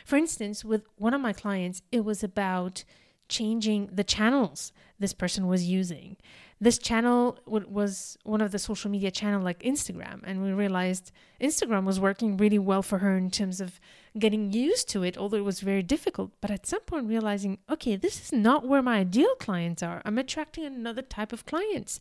For 0.05 0.15
instance, 0.15 0.65
with 0.65 0.84
one 0.97 1.13
of 1.13 1.21
my 1.21 1.34
clients, 1.34 1.81
it 1.91 2.03
was 2.03 2.23
about 2.23 2.84
changing 3.29 3.89
the 3.91 4.03
channels 4.03 4.73
this 4.99 5.13
person 5.13 5.47
was 5.47 5.65
using. 5.65 6.17
This 6.60 6.77
channel 6.77 7.39
was 7.47 8.17
one 8.23 8.39
of 8.39 8.51
the 8.51 8.60
social 8.60 8.91
media 8.91 9.10
channel 9.10 9.41
like 9.41 9.63
Instagram, 9.63 10.21
and 10.23 10.43
we 10.43 10.51
realized 10.51 11.12
Instagram 11.41 11.86
was 11.86 11.99
working 11.99 12.38
really 12.38 12.60
well 12.60 12.84
for 12.84 12.99
her 12.99 13.17
in 13.17 13.31
terms 13.31 13.60
of 13.60 13.79
getting 14.19 14.53
used 14.53 14.88
to 14.89 15.01
it, 15.01 15.17
although 15.17 15.38
it 15.38 15.45
was 15.45 15.62
very 15.62 15.81
difficult. 15.81 16.31
But 16.39 16.51
at 16.51 16.67
some 16.67 16.81
point, 16.81 17.07
realizing, 17.07 17.57
okay, 17.67 17.95
this 17.95 18.21
is 18.21 18.31
not 18.31 18.67
where 18.67 18.84
my 18.84 18.99
ideal 18.99 19.34
clients 19.39 19.81
are. 19.81 20.03
I'm 20.05 20.19
attracting 20.19 20.65
another 20.65 21.01
type 21.01 21.34
of 21.34 21.47
clients. 21.47 21.99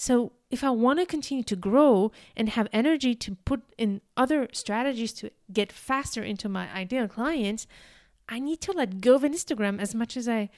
So, 0.00 0.32
if 0.50 0.64
I 0.64 0.70
want 0.70 0.98
to 0.98 1.04
continue 1.04 1.44
to 1.44 1.54
grow 1.54 2.10
and 2.34 2.48
have 2.48 2.68
energy 2.72 3.14
to 3.16 3.36
put 3.44 3.60
in 3.76 4.00
other 4.16 4.48
strategies 4.50 5.12
to 5.20 5.30
get 5.52 5.70
faster 5.70 6.22
into 6.22 6.48
my 6.48 6.72
ideal 6.72 7.06
clients, 7.06 7.66
I 8.26 8.38
need 8.38 8.62
to 8.62 8.72
let 8.72 9.02
go 9.02 9.16
of 9.16 9.24
Instagram 9.24 9.78
as 9.78 9.94
much 9.94 10.16
as 10.16 10.26
I 10.26 10.48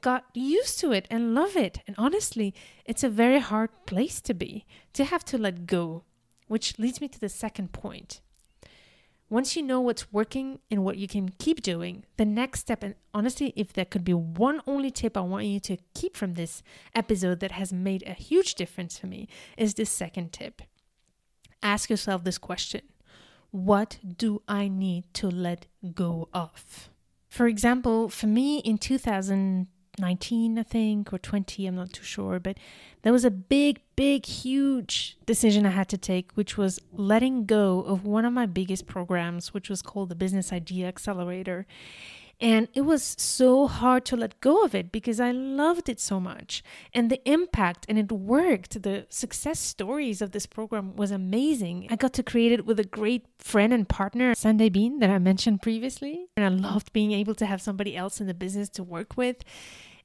got 0.00 0.24
used 0.34 0.80
to 0.80 0.90
it 0.90 1.06
and 1.12 1.32
love 1.32 1.56
it. 1.56 1.78
And 1.86 1.94
honestly, 1.96 2.52
it's 2.84 3.04
a 3.04 3.08
very 3.08 3.38
hard 3.38 3.70
place 3.86 4.20
to 4.22 4.34
be, 4.34 4.66
to 4.94 5.04
have 5.04 5.24
to 5.26 5.38
let 5.38 5.68
go, 5.68 6.02
which 6.48 6.76
leads 6.76 7.00
me 7.00 7.06
to 7.06 7.20
the 7.20 7.28
second 7.28 7.70
point. 7.70 8.20
Once 9.30 9.56
you 9.56 9.62
know 9.62 9.80
what's 9.80 10.10
working 10.10 10.58
and 10.70 10.82
what 10.82 10.96
you 10.96 11.06
can 11.06 11.28
keep 11.38 11.60
doing, 11.60 12.02
the 12.16 12.24
next 12.24 12.60
step, 12.60 12.82
and 12.82 12.94
honestly, 13.12 13.52
if 13.56 13.72
there 13.72 13.84
could 13.84 14.04
be 14.04 14.14
one 14.14 14.60
only 14.66 14.90
tip 14.90 15.16
I 15.16 15.20
want 15.20 15.44
you 15.44 15.60
to 15.60 15.76
keep 15.94 16.16
from 16.16 16.34
this 16.34 16.62
episode 16.94 17.40
that 17.40 17.52
has 17.52 17.70
made 17.70 18.02
a 18.06 18.14
huge 18.14 18.54
difference 18.54 18.98
for 18.98 19.06
me, 19.06 19.28
is 19.58 19.74
this 19.74 19.90
second 19.90 20.32
tip. 20.32 20.62
Ask 21.62 21.90
yourself 21.90 22.24
this 22.24 22.38
question 22.38 22.82
What 23.50 23.98
do 24.16 24.42
I 24.48 24.68
need 24.68 25.12
to 25.14 25.28
let 25.28 25.66
go 25.94 26.28
of? 26.32 26.88
For 27.28 27.46
example, 27.46 28.08
for 28.08 28.26
me 28.26 28.58
in 28.60 28.78
2000, 28.78 29.66
19, 29.98 30.58
I 30.58 30.62
think, 30.62 31.12
or 31.12 31.18
20, 31.18 31.66
I'm 31.66 31.76
not 31.76 31.92
too 31.92 32.04
sure. 32.04 32.38
But 32.38 32.58
there 33.02 33.12
was 33.12 33.24
a 33.24 33.30
big, 33.30 33.80
big, 33.96 34.26
huge 34.26 35.16
decision 35.26 35.66
I 35.66 35.70
had 35.70 35.88
to 35.88 35.98
take, 35.98 36.32
which 36.32 36.56
was 36.56 36.80
letting 36.92 37.46
go 37.46 37.80
of 37.80 38.04
one 38.04 38.24
of 38.24 38.32
my 38.32 38.46
biggest 38.46 38.86
programs, 38.86 39.54
which 39.54 39.68
was 39.68 39.82
called 39.82 40.08
the 40.08 40.14
Business 40.14 40.52
Idea 40.52 40.88
Accelerator. 40.88 41.66
And 42.40 42.68
it 42.72 42.82
was 42.82 43.16
so 43.18 43.66
hard 43.66 44.04
to 44.06 44.16
let 44.16 44.40
go 44.40 44.62
of 44.62 44.72
it 44.72 44.92
because 44.92 45.18
I 45.18 45.32
loved 45.32 45.88
it 45.88 45.98
so 45.98 46.20
much. 46.20 46.62
And 46.94 47.10
the 47.10 47.20
impact, 47.28 47.84
and 47.88 47.98
it 47.98 48.12
worked. 48.12 48.80
The 48.82 49.06
success 49.08 49.58
stories 49.58 50.22
of 50.22 50.30
this 50.30 50.46
program 50.46 50.94
was 50.94 51.10
amazing. 51.10 51.88
I 51.90 51.96
got 51.96 52.12
to 52.12 52.22
create 52.22 52.52
it 52.52 52.64
with 52.64 52.78
a 52.78 52.84
great 52.84 53.26
friend 53.38 53.72
and 53.72 53.88
partner, 53.88 54.34
Sunday 54.36 54.68
Bean, 54.68 55.00
that 55.00 55.10
I 55.10 55.18
mentioned 55.18 55.62
previously. 55.62 56.26
And 56.36 56.46
I 56.46 56.48
loved 56.48 56.92
being 56.92 57.10
able 57.10 57.34
to 57.34 57.46
have 57.46 57.60
somebody 57.60 57.96
else 57.96 58.20
in 58.20 58.28
the 58.28 58.34
business 58.34 58.68
to 58.70 58.84
work 58.84 59.16
with. 59.16 59.42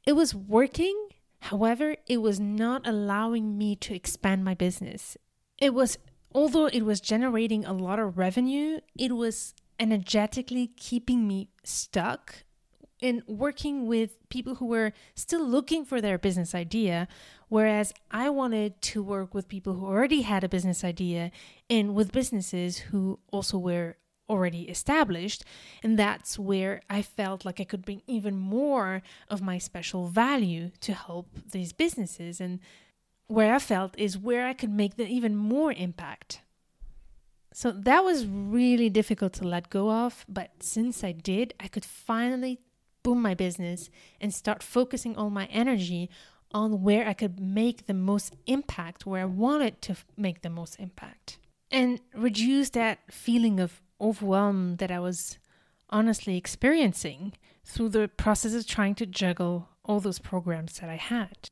It 0.06 0.14
was 0.14 0.36
working, 0.36 1.10
however, 1.40 1.96
it 2.08 2.18
was 2.18 2.40
not 2.40 2.86
allowing 2.86 3.58
me 3.58 3.76
to 3.78 3.96
expand 3.96 4.44
my 4.44 4.54
business. 4.54 5.18
It 5.58 5.74
was, 5.74 5.98
although 6.36 6.66
it 6.66 6.84
was 6.84 7.00
generating 7.00 7.64
a 7.64 7.74
lot 7.74 8.00
of 8.00 8.18
revenue, 8.18 8.80
it 8.98 9.16
was 9.16 9.54
energetically 9.80 10.68
keeping 10.76 11.28
me 11.28 11.50
stuck 11.64 12.44
in 13.00 13.22
working 13.28 13.88
with 13.88 14.18
people 14.30 14.56
who 14.56 14.66
were 14.66 14.94
still 15.16 15.46
looking 15.46 15.84
for 15.84 16.00
their 16.00 16.18
business 16.18 16.56
idea, 16.56 17.08
whereas 17.50 17.94
I 18.12 18.30
wanted 18.30 18.82
to 18.82 19.04
work 19.04 19.34
with 19.34 19.50
people 19.50 19.74
who 19.74 19.86
already 19.86 20.22
had 20.22 20.44
a 20.44 20.50
business 20.50 20.84
idea 20.84 21.32
and 21.70 21.96
with 21.96 22.12
businesses 22.12 22.78
who 22.78 23.20
also 23.32 23.58
were 23.58 23.98
already 24.30 24.64
established. 24.70 25.44
And 25.82 25.98
that's 25.98 26.40
where 26.40 26.82
I 26.90 27.02
felt 27.02 27.46
like 27.46 27.60
I 27.60 27.66
could 27.66 27.86
bring 27.86 28.02
even 28.08 28.38
more 28.38 29.02
of 29.30 29.42
my 29.42 29.58
special 29.58 30.08
value 30.08 30.72
to 30.82 30.94
help 30.94 31.28
these 31.52 31.74
businesses. 31.74 32.42
And 32.42 32.60
where 33.28 33.54
I 33.54 33.60
felt 33.60 33.98
is 33.98 34.18
where 34.18 34.46
I 34.48 34.54
could 34.54 34.72
make 34.72 34.96
the 34.96 35.08
even 35.08 35.36
more 35.36 35.72
impact. 35.74 36.42
So 37.54 37.72
that 37.72 38.04
was 38.04 38.26
really 38.26 38.90
difficult 38.90 39.34
to 39.34 39.48
let 39.48 39.70
go 39.70 39.92
of. 39.92 40.26
But 40.28 40.52
since 40.62 41.04
I 41.04 41.12
did, 41.12 41.54
I 41.60 41.68
could 41.68 41.86
finally 41.86 42.60
boom 43.04 43.22
my 43.22 43.36
business 43.36 43.90
and 44.20 44.34
start 44.34 44.64
focusing 44.64 45.16
all 45.16 45.30
my 45.30 45.46
energy 45.46 46.10
on 46.52 46.82
where 46.82 47.08
I 47.08 47.14
could 47.14 47.40
make 47.40 47.86
the 47.86 47.94
most 47.94 48.36
impact, 48.48 49.06
where 49.06 49.22
I 49.22 49.26
wanted 49.26 49.82
to 49.84 49.96
make 50.18 50.42
the 50.42 50.50
most 50.50 50.80
impact, 50.80 51.38
and 51.72 52.00
reduce 52.16 52.70
that 52.72 53.00
feeling 53.12 53.60
of 53.60 53.82
overwhelm 54.04 54.76
that 54.78 54.92
I 54.92 55.00
was 55.00 55.38
honestly 55.90 56.38
experiencing 56.38 57.34
through 57.64 57.90
the 57.90 58.08
process 58.08 58.54
of 58.54 58.68
trying 58.68 58.96
to 58.96 59.06
juggle 59.06 59.70
all 59.86 60.00
those 60.00 60.20
programs 60.20 60.80
that 60.80 60.90
I 60.90 60.96
had. 60.96 61.50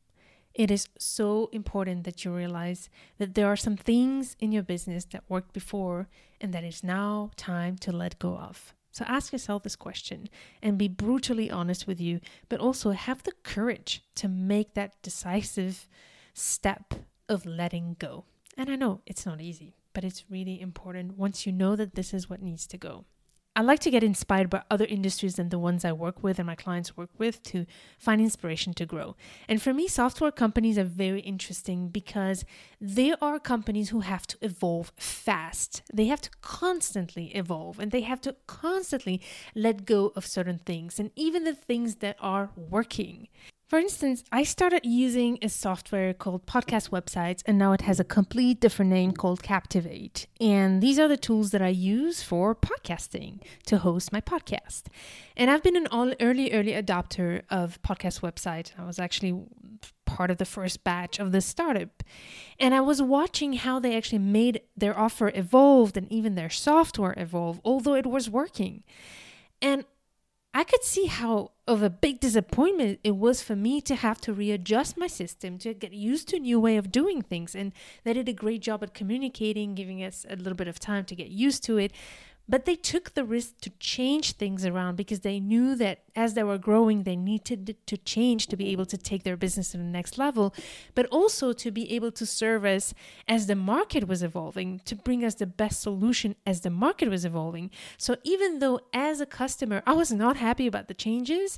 It 0.54 0.70
is 0.70 0.90
so 0.98 1.50
important 1.54 2.04
that 2.04 2.26
you 2.26 2.32
realize 2.36 2.90
that 3.18 3.36
there 3.36 3.48
are 3.48 3.56
some 3.56 3.78
things 3.78 4.36
in 4.40 4.52
your 4.52 4.64
business 4.64 5.06
that 5.06 5.24
worked 5.30 5.54
before 5.54 6.10
and 6.42 6.54
that 6.54 6.66
it's 6.66 6.84
now 6.84 7.32
time 7.38 7.78
to 7.78 7.92
let 7.92 8.20
go 8.20 8.36
of. 8.38 8.74
So 8.92 9.06
ask 9.08 9.32
yourself 9.32 9.64
this 9.64 9.78
question 9.78 10.28
and 10.62 10.78
be 10.78 10.90
brutally 10.90 11.50
honest 11.50 11.88
with 11.88 12.02
you, 12.02 12.20
but 12.50 12.60
also 12.60 12.92
have 12.92 13.24
the 13.24 13.32
courage 13.44 14.04
to 14.16 14.28
make 14.28 14.74
that 14.74 15.02
decisive 15.02 15.88
step 16.34 16.94
of 17.30 17.46
letting 17.46 17.96
go. 18.00 18.26
And 18.58 18.70
I 18.70 18.76
know 18.76 19.00
it's 19.06 19.26
not 19.26 19.40
easy, 19.40 19.78
but 19.94 20.04
it's 20.04 20.26
really 20.30 20.60
important 20.60 21.18
once 21.18 21.46
you 21.46 21.52
know 21.52 21.76
that 21.76 21.96
this 21.96 22.14
is 22.14 22.30
what 22.30 22.42
needs 22.42 22.68
to 22.68 22.78
go. 22.78 23.06
I 23.54 23.62
like 23.64 23.80
to 23.80 23.92
get 23.92 24.02
inspired 24.02 24.50
by 24.50 24.64
other 24.72 24.86
industries 24.86 25.36
than 25.36 25.50
the 25.50 25.60
ones 25.60 25.84
I 25.84 25.92
work 25.92 26.24
with 26.24 26.40
and 26.40 26.48
my 26.48 26.56
clients 26.56 26.96
work 26.96 27.10
with 27.18 27.44
to 27.44 27.66
find 28.00 28.22
inspiration 28.22 28.74
to 28.76 28.86
grow. 28.86 29.18
And 29.50 29.62
for 29.62 29.74
me, 29.74 29.90
software 29.90 30.32
companies 30.32 30.78
are 30.78 30.86
very 30.86 31.20
interesting 31.20 31.90
because 31.90 32.46
they 32.80 33.14
are 33.22 33.40
companies 33.40 33.90
who 33.90 34.00
have 34.00 34.26
to 34.28 34.38
evolve 34.42 34.94
fast. 34.96 35.82
They 35.94 36.06
have 36.06 36.22
to 36.22 36.30
constantly 36.40 37.36
evolve 37.36 37.78
and 37.78 37.92
they 37.92 38.02
have 38.02 38.22
to 38.22 38.38
constantly 38.48 39.20
let 39.54 39.86
go 39.86 40.14
of 40.16 40.26
certain 40.26 40.60
things 40.60 40.98
and 40.98 41.12
even 41.18 41.44
the 41.44 41.54
things 41.54 41.96
that 41.96 42.16
are 42.22 42.52
working. 42.56 43.28
For 43.72 43.80
instance, 43.80 44.26
I 44.34 44.44
started 44.44 44.82
using 44.84 45.40
a 45.42 45.48
software 45.48 46.14
called 46.14 46.46
Podcast 46.46 46.90
Websites, 46.90 47.42
and 47.46 47.58
now 47.58 47.72
it 47.72 47.80
has 47.84 48.02
a 48.02 48.04
complete 48.04 48.60
different 48.60 48.92
name 48.92 49.14
called 49.14 49.44
Captivate. 49.44 50.28
And 50.42 50.84
these 50.84 51.00
are 51.00 51.08
the 51.08 51.16
tools 51.16 51.52
that 51.52 51.62
I 51.62 51.70
use 51.70 52.22
for 52.22 52.54
podcasting 52.54 53.40
to 53.68 53.78
host 53.78 54.12
my 54.12 54.20
podcast. 54.20 54.88
And 55.38 55.50
I've 55.50 55.64
been 55.64 55.78
an 55.78 55.88
all 55.88 56.12
early, 56.20 56.52
early 56.52 56.74
adopter 56.74 57.44
of 57.50 57.82
Podcast 57.82 58.20
Website. 58.20 58.78
I 58.78 58.84
was 58.84 59.00
actually 59.00 59.42
part 60.06 60.30
of 60.30 60.38
the 60.38 60.44
first 60.44 60.84
batch 60.84 61.18
of 61.18 61.32
this 61.32 61.46
startup. 61.46 62.04
And 62.60 62.74
I 62.74 62.82
was 62.82 63.02
watching 63.02 63.54
how 63.54 63.80
they 63.80 63.96
actually 63.96 64.20
made 64.20 64.64
their 64.76 65.00
offer 65.00 65.32
evolve 65.34 65.96
and 65.96 66.12
even 66.12 66.36
their 66.36 66.50
software 66.50 67.14
evolve, 67.16 67.62
although 67.64 67.96
it 67.96 68.06
was 68.06 68.30
working. 68.30 68.84
And 69.62 69.86
I 70.54 70.66
could 70.66 70.84
see 70.84 71.06
how 71.06 71.52
of 71.66 71.82
a 71.82 71.90
big 71.90 72.20
disappointment 72.20 73.00
it 73.06 73.16
was 73.16 73.42
for 73.42 73.56
me 73.56 73.80
to 73.82 73.96
have 73.96 74.20
to 74.22 74.34
readjust 74.34 74.98
my 74.98 75.08
system 75.08 75.58
to 75.60 75.74
get 75.74 75.94
used 75.94 76.28
to 76.30 76.36
a 76.36 76.40
new 76.40 76.60
way 76.60 76.76
of 76.76 76.92
doing 76.92 77.22
things. 77.22 77.56
And 77.56 77.72
they 78.04 78.12
did 78.12 78.28
a 78.28 78.34
great 78.34 78.62
job 78.62 78.84
at 78.84 78.94
communicating, 78.94 79.76
giving 79.76 80.04
us 80.04 80.26
a 80.30 80.36
little 80.36 80.56
bit 80.56 80.68
of 80.68 80.78
time 80.78 81.06
to 81.06 81.16
get 81.16 81.30
used 81.30 81.64
to 81.64 81.78
it. 81.78 81.94
But 82.52 82.66
they 82.66 82.76
took 82.76 83.14
the 83.14 83.24
risk 83.24 83.62
to 83.62 83.70
change 83.80 84.34
things 84.34 84.66
around 84.66 84.98
because 84.98 85.22
they 85.22 85.40
knew 85.40 85.74
that 85.76 86.00
as 86.18 86.34
they 86.34 86.44
were 86.44 86.58
growing, 86.58 87.04
they 87.04 87.16
needed 87.16 87.78
to 87.86 87.98
change 87.98 88.48
to 88.48 88.58
be 88.58 88.68
able 88.74 88.86
to 88.88 88.98
take 88.98 89.24
their 89.24 89.38
business 89.38 89.72
to 89.72 89.78
the 89.78 89.84
next 89.86 90.18
level, 90.18 90.54
but 90.94 91.06
also 91.06 91.54
to 91.54 91.72
be 91.72 91.90
able 91.94 92.12
to 92.12 92.26
serve 92.26 92.66
us 92.66 92.94
as 93.26 93.48
the 93.48 93.56
market 93.56 94.06
was 94.06 94.22
evolving, 94.22 94.82
to 94.84 94.98
bring 94.98 95.24
us 95.24 95.36
the 95.36 95.46
best 95.46 95.82
solution 95.82 96.36
as 96.46 96.60
the 96.60 96.70
market 96.70 97.08
was 97.10 97.24
evolving. 97.24 97.72
So 97.98 98.18
even 98.26 98.60
though 98.60 98.82
as 98.94 99.22
a 99.22 99.26
customer, 99.26 99.82
I 99.88 99.94
was 99.94 100.12
not 100.12 100.36
happy 100.36 100.68
about 100.68 100.90
the 100.90 100.94
changes, 100.94 101.58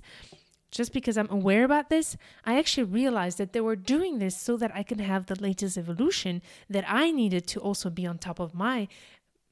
just 0.70 0.94
because 0.94 1.18
I'm 1.18 1.32
aware 1.32 1.64
about 1.64 1.90
this, 1.90 2.18
I 2.46 2.60
actually 2.60 2.84
realized 2.84 3.40
that 3.40 3.54
they 3.54 3.62
were 3.62 3.76
doing 3.76 4.20
this 4.20 4.38
so 4.38 4.58
that 4.58 4.76
I 4.76 4.84
can 4.84 5.00
have 5.00 5.26
the 5.26 5.42
latest 5.42 5.76
evolution 5.76 6.44
that 6.70 6.86
I 6.88 7.10
needed 7.10 7.48
to 7.48 7.60
also 7.60 7.90
be 7.90 8.06
on 8.06 8.20
top 8.20 8.40
of 8.40 8.54
my 8.54 8.88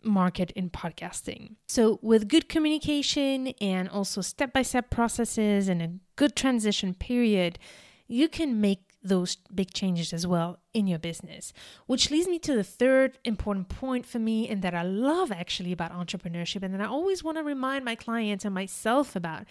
market 0.04 0.52
in 0.52 0.70
podcasting. 0.70 1.56
So, 1.68 2.00
with 2.02 2.28
good 2.28 2.50
communication 2.50 3.48
and 3.62 3.90
also 3.90 4.22
step 4.22 4.54
by 4.54 4.62
step 4.62 4.90
processes 4.90 5.68
and 5.68 5.82
a 5.82 5.92
good 6.16 6.36
transition 6.36 6.94
period, 6.94 7.60
you 8.08 8.28
can 8.28 8.60
make 8.60 8.80
those 9.04 9.38
big 9.54 9.74
changes 9.74 10.14
as 10.14 10.28
well 10.28 10.60
in 10.74 10.86
your 10.86 11.00
business. 11.00 11.54
Which 11.88 12.12
leads 12.12 12.28
me 12.28 12.38
to 12.40 12.56
the 12.56 12.64
third 12.64 13.18
important 13.24 13.70
point 13.70 14.06
for 14.06 14.20
me, 14.20 14.48
and 14.48 14.62
that 14.62 14.76
I 14.76 14.84
love 14.84 15.32
actually 15.32 15.72
about 15.72 15.94
entrepreneurship, 15.94 16.64
and 16.64 16.74
that 16.74 16.82
I 16.82 16.86
always 16.86 17.24
want 17.24 17.38
to 17.38 17.44
remind 17.44 17.86
my 17.86 17.96
clients 17.96 18.46
and 18.46 18.54
myself 18.54 19.16
about 19.16 19.46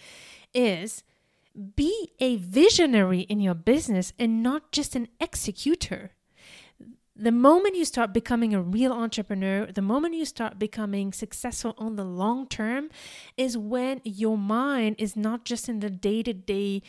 is 0.53 1.03
be 1.75 2.11
a 2.19 2.37
visionary 2.37 3.21
in 3.21 3.39
your 3.39 3.53
business 3.53 4.13
and 4.17 4.41
not 4.41 4.71
just 4.71 4.95
an 4.95 5.09
executor 5.19 6.11
the 7.15 7.31
moment 7.31 7.75
you 7.75 7.85
start 7.85 8.13
becoming 8.13 8.53
a 8.53 8.61
real 8.61 8.93
entrepreneur, 8.93 9.65
the 9.65 9.81
moment 9.81 10.15
you 10.15 10.25
start 10.25 10.57
becoming 10.57 11.11
successful 11.11 11.75
on 11.77 11.95
the 11.95 12.05
long 12.05 12.47
term, 12.47 12.89
is 13.37 13.57
when 13.57 14.01
your 14.03 14.37
mind 14.37 14.95
is 14.97 15.15
not 15.15 15.45
just 15.45 15.67
in 15.67 15.79
the 15.79 15.89
day 15.89 16.23
to 16.23 16.33
day 16.33 16.81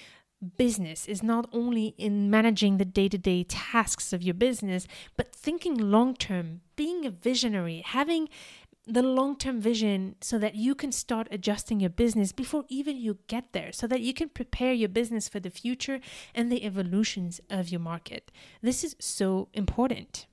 business, 0.56 1.06
is 1.06 1.22
not 1.22 1.48
only 1.52 1.94
in 1.98 2.30
managing 2.30 2.78
the 2.78 2.84
day 2.84 3.08
to 3.08 3.18
day 3.18 3.44
tasks 3.44 4.12
of 4.12 4.22
your 4.22 4.34
business, 4.34 4.86
but 5.16 5.34
thinking 5.34 5.76
long 5.76 6.14
term, 6.14 6.60
being 6.76 7.06
a 7.06 7.10
visionary, 7.10 7.82
having 7.84 8.28
the 8.86 9.02
long 9.02 9.36
term 9.36 9.60
vision 9.60 10.16
so 10.20 10.38
that 10.38 10.54
you 10.54 10.74
can 10.74 10.92
start 10.92 11.28
adjusting 11.30 11.80
your 11.80 11.90
business 11.90 12.32
before 12.32 12.64
even 12.68 12.96
you 12.96 13.18
get 13.26 13.52
there, 13.52 13.72
so 13.72 13.86
that 13.86 14.00
you 14.00 14.12
can 14.12 14.28
prepare 14.28 14.72
your 14.72 14.88
business 14.88 15.28
for 15.28 15.40
the 15.40 15.50
future 15.50 16.00
and 16.34 16.50
the 16.50 16.64
evolutions 16.64 17.40
of 17.48 17.68
your 17.68 17.80
market. 17.80 18.32
This 18.60 18.82
is 18.82 18.96
so 18.98 19.48
important. 19.54 20.26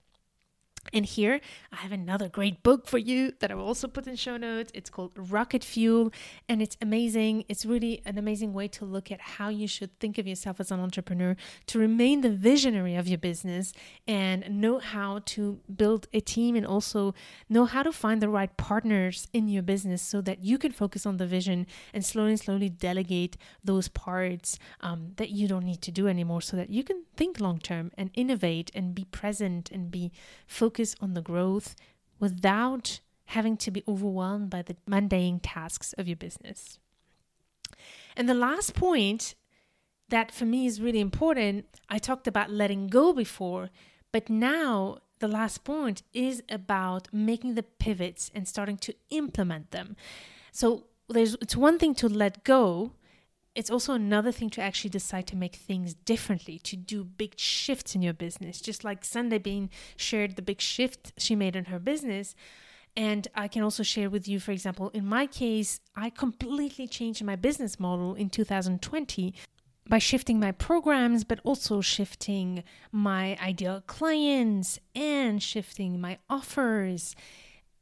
And 0.94 1.06
here 1.06 1.40
I 1.72 1.78
have 1.78 1.92
another 1.92 2.30
great 2.30 2.64
book 2.64 2.88
for 2.88 2.98
you 2.98 3.34
that 3.40 3.52
I 3.52 3.56
will 3.56 3.66
also 3.66 3.88
put 3.88 4.08
in 4.08 4.16
show 4.16 4.38
notes. 4.38 4.72
It's 4.74 4.90
called 4.90 5.12
Rocket 5.16 5.64
Fuel 5.64 6.12
and 6.48 6.62
it's 6.62 6.78
amazing. 6.82 7.46
It's 7.48 7.66
really 7.66 8.02
an 8.06 8.18
amazing 8.18 8.54
way 8.54 8.68
to 8.70 8.86
look 8.86 9.12
at 9.12 9.22
how 9.22 9.50
you 9.50 9.68
should 9.68 9.98
think 10.00 10.18
of 10.18 10.28
yourself 10.28 10.60
as 10.60 10.72
an 10.72 10.80
entrepreneur 10.80 11.36
to 11.68 11.80
remain 11.80 12.22
the 12.22 12.30
visionary 12.30 12.96
of 12.96 13.08
your 13.08 13.18
business 13.18 13.74
and 14.08 14.50
know 14.50 14.80
how 14.80 15.22
to 15.26 15.60
build 15.76 16.08
a 16.14 16.20
team 16.20 16.56
and 16.56 16.66
also 16.66 17.14
know 17.48 17.66
how 17.66 17.84
to 17.84 17.92
find 17.92 18.22
the 18.22 18.30
right 18.30 18.56
partners 18.58 19.28
in 19.34 19.48
your 19.48 19.64
business 19.64 20.02
so 20.02 20.22
that 20.22 20.44
you 20.44 20.58
can 20.58 20.72
focus 20.72 21.06
on 21.06 21.18
the 21.18 21.28
vision 21.28 21.68
and 21.94 22.06
slowly 22.06 22.36
slowly 22.38 22.70
delegate 22.70 23.38
those 23.64 23.88
parts 23.88 24.58
um, 24.82 25.12
that 25.18 25.30
you 25.30 25.48
don't 25.48 25.66
need 25.66 25.82
to 25.82 25.92
do 25.92 26.08
anymore 26.08 26.42
so 26.42 26.56
that 26.58 26.70
you 26.70 26.84
can 26.84 27.04
think 27.16 27.40
long 27.40 27.60
term 27.60 27.92
and 27.98 28.10
innovate 28.14 28.72
and 28.74 28.96
be 28.96 29.06
present 29.06 29.70
and 29.72 29.92
be 29.92 30.12
focused 30.48 30.79
focus 30.80 30.96
on 31.02 31.14
the 31.14 31.22
growth 31.22 31.76
without 32.20 33.02
having 33.26 33.58
to 33.58 33.72
be 33.72 33.84
overwhelmed 33.86 34.50
by 34.50 34.62
the 34.62 34.76
mundane 34.88 35.40
tasks 35.40 35.94
of 35.98 36.08
your 36.08 36.16
business. 36.16 36.80
And 38.16 38.28
the 38.28 38.34
last 38.34 38.74
point 38.74 39.36
that 40.10 40.32
for 40.32 40.46
me 40.46 40.66
is 40.66 40.82
really 40.82 41.02
important, 41.02 41.66
I 41.90 42.00
talked 42.00 42.28
about 42.28 42.50
letting 42.50 42.88
go 42.88 43.14
before, 43.14 43.70
but 44.12 44.30
now 44.30 45.00
the 45.20 45.28
last 45.28 45.64
point 45.64 46.02
is 46.14 46.42
about 46.50 47.10
making 47.14 47.56
the 47.56 47.64
pivots 47.64 48.32
and 48.34 48.48
starting 48.48 48.78
to 48.78 48.94
implement 49.10 49.72
them. 49.72 49.96
So 50.52 50.86
there's 51.10 51.36
it's 51.42 51.56
one 51.56 51.78
thing 51.78 51.94
to 51.96 52.08
let 52.08 52.44
go, 52.44 52.94
it's 53.56 53.70
also 53.70 53.94
another 53.94 54.32
thing 54.32 54.50
to 54.52 54.62
actually 54.62 54.92
decide 54.92 55.28
to 55.28 55.36
make 55.36 55.56
things 55.56 55.94
differently, 55.94 56.60
to 56.60 56.76
do 56.76 57.04
big 57.04 57.38
shifts 57.38 57.96
in 57.96 58.02
your 58.02 58.14
business. 58.14 58.62
Just 58.62 58.84
like 58.84 59.04
Sunday 59.04 59.38
Bean 59.38 59.70
shared 59.98 60.36
the 60.36 60.42
big 60.42 60.62
shift 60.62 61.14
she 61.18 61.36
made 61.36 61.56
in 61.56 61.66
her 61.66 61.80
business. 61.80 62.36
And 62.96 63.28
I 63.36 63.48
can 63.48 63.64
also 63.64 63.84
share 63.84 64.10
with 64.10 64.28
you, 64.28 64.40
for 64.40 64.52
example, 64.52 64.90
in 64.90 65.06
my 65.06 65.26
case, 65.26 65.80
I 65.96 66.10
completely 66.10 66.88
changed 66.88 67.24
my 67.24 67.36
business 67.36 67.80
model 67.80 68.14
in 68.16 68.30
2020 68.30 69.34
by 69.88 69.98
shifting 69.98 70.40
my 70.40 70.52
programs, 70.52 71.24
but 71.24 71.40
also 71.44 71.82
shifting 71.82 72.64
my 72.92 73.38
ideal 73.42 73.82
clients 73.88 74.80
and 74.94 75.42
shifting 75.42 76.00
my 76.00 76.20
offers. 76.30 77.16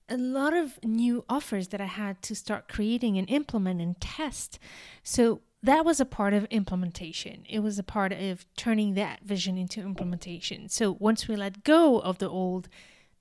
A 0.10 0.18
lot 0.18 0.54
of 0.54 0.80
new 0.84 1.26
offers 1.28 1.68
that 1.70 1.82
I 1.82 1.86
had 1.86 2.22
to 2.24 2.36
start 2.36 2.70
creating 2.70 3.18
and 3.18 3.30
implement 3.30 3.82
and 3.82 4.00
test. 4.00 4.58
So, 5.04 5.42
that 5.68 5.86
was 5.86 6.00
a 6.00 6.06
part 6.06 6.34
of 6.34 6.46
implementation. 6.46 7.44
It 7.50 7.60
was 7.60 7.78
a 7.78 7.84
part 7.84 8.14
of 8.14 8.46
turning 8.56 8.94
that 8.94 9.22
vision 9.24 9.58
into 9.58 9.82
implementation. 9.82 10.70
So 10.70 10.96
once 11.00 11.28
we 11.28 11.36
let 11.36 11.64
go 11.64 12.00
of 12.00 12.20
the 12.20 12.30
old, 12.30 12.70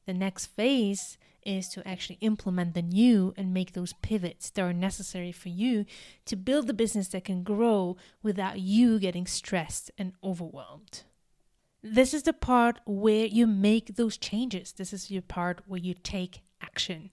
the 0.07 0.15
next 0.15 0.47
phase 0.47 1.19
is 1.43 1.69
to 1.69 1.87
actually 1.87 2.19
implement 2.21 2.75
the 2.75 2.83
new 2.83 3.35
and 3.37 3.53
make 3.53 3.73
those 3.73 3.93
pivots 3.95 4.51
that 4.51 4.63
are 4.63 4.73
necessary 4.73 5.33
for 5.33 5.49
you 5.49 5.85
to 6.25 6.37
build 6.37 6.67
the 6.67 6.75
business 6.75 7.09
that 7.09 7.25
can 7.25 7.43
grow 7.43 7.97
without 8.23 8.61
you 8.61 8.99
getting 8.99 9.27
stressed 9.27 9.91
and 9.99 10.13
overwhelmed. 10.23 11.03
This 11.83 12.15
is 12.15 12.25
the 12.25 12.33
part 12.33 12.81
where 12.85 13.27
you 13.27 13.47
make 13.47 13.97
those 13.97 14.17
changes. 14.17 14.73
This 14.73 14.93
is 14.93 15.11
your 15.11 15.23
part 15.23 15.63
where 15.67 15.81
you 15.81 15.95
take 15.95 16.43
action. 16.61 17.13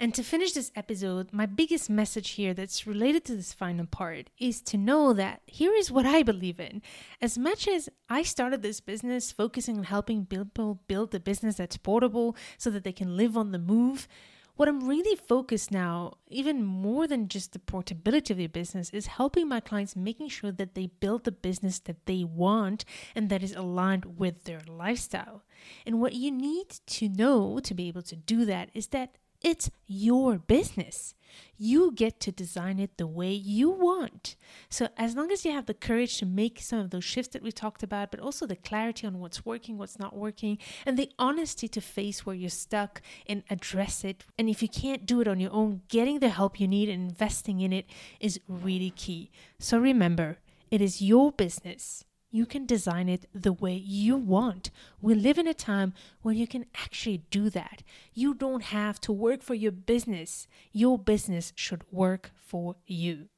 And 0.00 0.14
to 0.14 0.22
finish 0.22 0.52
this 0.52 0.72
episode, 0.74 1.30
my 1.30 1.44
biggest 1.44 1.90
message 1.90 2.30
here 2.30 2.54
that's 2.54 2.86
related 2.86 3.22
to 3.26 3.36
this 3.36 3.52
final 3.52 3.84
part 3.84 4.30
is 4.38 4.62
to 4.62 4.78
know 4.78 5.12
that 5.12 5.42
here 5.44 5.74
is 5.74 5.92
what 5.92 6.06
I 6.06 6.22
believe 6.22 6.58
in. 6.58 6.80
As 7.20 7.36
much 7.36 7.68
as 7.68 7.90
I 8.08 8.22
started 8.22 8.62
this 8.62 8.80
business 8.80 9.30
focusing 9.30 9.76
on 9.76 9.84
helping 9.84 10.24
people 10.24 10.80
build 10.88 11.14
a 11.14 11.20
business 11.20 11.56
that's 11.56 11.76
portable 11.76 12.34
so 12.56 12.70
that 12.70 12.82
they 12.82 12.92
can 12.92 13.18
live 13.18 13.36
on 13.36 13.52
the 13.52 13.58
move, 13.58 14.08
what 14.56 14.70
I'm 14.70 14.88
really 14.88 15.16
focused 15.16 15.70
now, 15.70 16.14
even 16.28 16.64
more 16.64 17.06
than 17.06 17.28
just 17.28 17.52
the 17.52 17.58
portability 17.58 18.32
of 18.32 18.38
their 18.38 18.48
business, 18.48 18.88
is 18.90 19.06
helping 19.06 19.48
my 19.48 19.60
clients 19.60 19.96
making 19.96 20.30
sure 20.30 20.50
that 20.50 20.74
they 20.74 20.86
build 20.86 21.24
the 21.24 21.32
business 21.32 21.78
that 21.80 22.06
they 22.06 22.24
want 22.24 22.86
and 23.14 23.28
that 23.28 23.42
is 23.42 23.54
aligned 23.54 24.18
with 24.18 24.44
their 24.44 24.62
lifestyle. 24.66 25.42
And 25.84 26.00
what 26.00 26.14
you 26.14 26.30
need 26.30 26.70
to 26.86 27.10
know 27.10 27.60
to 27.60 27.74
be 27.74 27.88
able 27.88 28.02
to 28.02 28.16
do 28.16 28.46
that 28.46 28.70
is 28.72 28.86
that 28.88 29.18
it's 29.42 29.70
your 29.86 30.38
business. 30.38 31.14
You 31.56 31.92
get 31.92 32.20
to 32.20 32.32
design 32.32 32.78
it 32.78 32.96
the 32.96 33.06
way 33.06 33.32
you 33.32 33.70
want. 33.70 34.36
So, 34.68 34.88
as 34.96 35.14
long 35.14 35.30
as 35.30 35.44
you 35.44 35.52
have 35.52 35.66
the 35.66 35.74
courage 35.74 36.18
to 36.18 36.26
make 36.26 36.60
some 36.60 36.80
of 36.80 36.90
those 36.90 37.04
shifts 37.04 37.32
that 37.32 37.42
we 37.42 37.52
talked 37.52 37.82
about, 37.82 38.10
but 38.10 38.20
also 38.20 38.46
the 38.46 38.56
clarity 38.56 39.06
on 39.06 39.18
what's 39.20 39.46
working, 39.46 39.78
what's 39.78 39.98
not 39.98 40.16
working, 40.16 40.58
and 40.84 40.98
the 40.98 41.10
honesty 41.18 41.68
to 41.68 41.80
face 41.80 42.26
where 42.26 42.34
you're 42.34 42.50
stuck 42.50 43.00
and 43.26 43.44
address 43.48 44.04
it. 44.04 44.24
And 44.38 44.48
if 44.48 44.62
you 44.62 44.68
can't 44.68 45.06
do 45.06 45.20
it 45.20 45.28
on 45.28 45.40
your 45.40 45.52
own, 45.52 45.82
getting 45.88 46.18
the 46.18 46.30
help 46.30 46.58
you 46.58 46.66
need 46.66 46.88
and 46.88 47.10
investing 47.10 47.60
in 47.60 47.72
it 47.72 47.86
is 48.18 48.40
really 48.48 48.90
key. 48.90 49.30
So, 49.58 49.78
remember, 49.78 50.38
it 50.70 50.80
is 50.80 51.00
your 51.00 51.30
business. 51.32 52.04
You 52.30 52.46
can 52.46 52.64
design 52.64 53.08
it 53.08 53.26
the 53.34 53.52
way 53.52 53.74
you 53.74 54.16
want. 54.16 54.70
We 55.00 55.14
live 55.14 55.38
in 55.38 55.48
a 55.48 55.54
time 55.54 55.94
where 56.22 56.34
you 56.34 56.46
can 56.46 56.66
actually 56.76 57.24
do 57.30 57.50
that. 57.50 57.82
You 58.14 58.34
don't 58.34 58.64
have 58.64 59.00
to 59.02 59.12
work 59.12 59.42
for 59.42 59.54
your 59.54 59.72
business. 59.72 60.46
Your 60.72 60.98
business 60.98 61.52
should 61.56 61.82
work 61.90 62.30
for 62.36 62.76
you. 62.86 63.28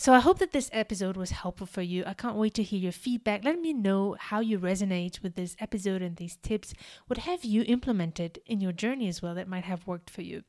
So 0.00 0.12
I 0.12 0.20
hope 0.20 0.38
that 0.38 0.52
this 0.52 0.70
episode 0.72 1.16
was 1.16 1.32
helpful 1.32 1.66
for 1.66 1.82
you. 1.82 2.04
I 2.06 2.14
can't 2.14 2.36
wait 2.36 2.54
to 2.54 2.62
hear 2.62 2.78
your 2.78 2.92
feedback. 2.92 3.42
Let 3.42 3.60
me 3.60 3.72
know 3.72 4.14
how 4.16 4.38
you 4.38 4.56
resonate 4.56 5.20
with 5.24 5.34
this 5.34 5.56
episode 5.58 6.02
and 6.02 6.14
these 6.14 6.36
tips. 6.36 6.72
What 7.08 7.18
have 7.18 7.44
you 7.44 7.64
implemented 7.66 8.38
in 8.46 8.60
your 8.60 8.70
journey 8.70 9.08
as 9.08 9.22
well 9.22 9.34
that 9.34 9.48
might 9.48 9.64
have 9.64 9.88
worked 9.88 10.08
for 10.08 10.22
you? 10.22 10.44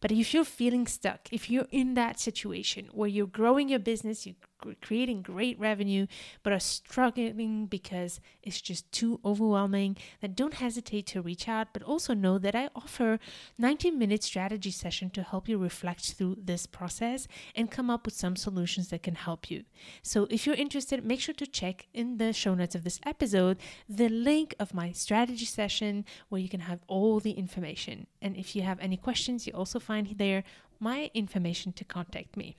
But 0.00 0.12
if 0.12 0.32
you're 0.32 0.44
feeling 0.44 0.86
stuck, 0.86 1.32
if 1.32 1.50
you're 1.50 1.66
in 1.72 1.94
that 1.94 2.20
situation 2.20 2.90
where 2.92 3.08
you're 3.08 3.26
growing 3.26 3.68
your 3.68 3.80
business, 3.80 4.24
you're 4.24 4.36
creating 4.80 5.22
great 5.22 5.58
revenue 5.58 6.06
but 6.42 6.52
are 6.52 6.60
struggling 6.60 7.66
because 7.66 8.20
it's 8.42 8.60
just 8.60 8.90
too 8.92 9.20
overwhelming, 9.24 9.96
then 10.20 10.34
don't 10.34 10.54
hesitate 10.54 11.06
to 11.06 11.22
reach 11.22 11.48
out. 11.48 11.68
But 11.72 11.82
also 11.82 12.14
know 12.14 12.38
that 12.38 12.54
I 12.54 12.68
offer 12.74 13.18
19 13.58 13.98
minute 13.98 14.22
strategy 14.22 14.70
session 14.70 15.10
to 15.10 15.22
help 15.22 15.48
you 15.48 15.58
reflect 15.58 16.12
through 16.12 16.36
this 16.42 16.66
process 16.66 17.28
and 17.54 17.70
come 17.70 17.90
up 17.90 18.04
with 18.04 18.14
some 18.14 18.36
solutions 18.36 18.88
that 18.88 19.02
can 19.02 19.14
help 19.14 19.50
you. 19.50 19.64
So 20.02 20.26
if 20.30 20.46
you're 20.46 20.54
interested, 20.54 21.04
make 21.04 21.20
sure 21.20 21.34
to 21.34 21.46
check 21.46 21.86
in 21.92 22.18
the 22.18 22.32
show 22.32 22.54
notes 22.54 22.74
of 22.74 22.84
this 22.84 23.00
episode 23.04 23.58
the 23.88 24.08
link 24.08 24.54
of 24.58 24.74
my 24.74 24.92
strategy 24.92 25.44
session 25.44 26.04
where 26.28 26.40
you 26.40 26.48
can 26.48 26.60
have 26.60 26.80
all 26.86 27.20
the 27.20 27.32
information. 27.32 28.06
And 28.20 28.36
if 28.36 28.56
you 28.56 28.62
have 28.62 28.78
any 28.80 28.96
questions, 28.96 29.46
you 29.46 29.52
also 29.52 29.78
find 29.78 30.14
there 30.18 30.44
my 30.80 31.10
information 31.14 31.72
to 31.74 31.84
contact 31.84 32.36
me. 32.36 32.56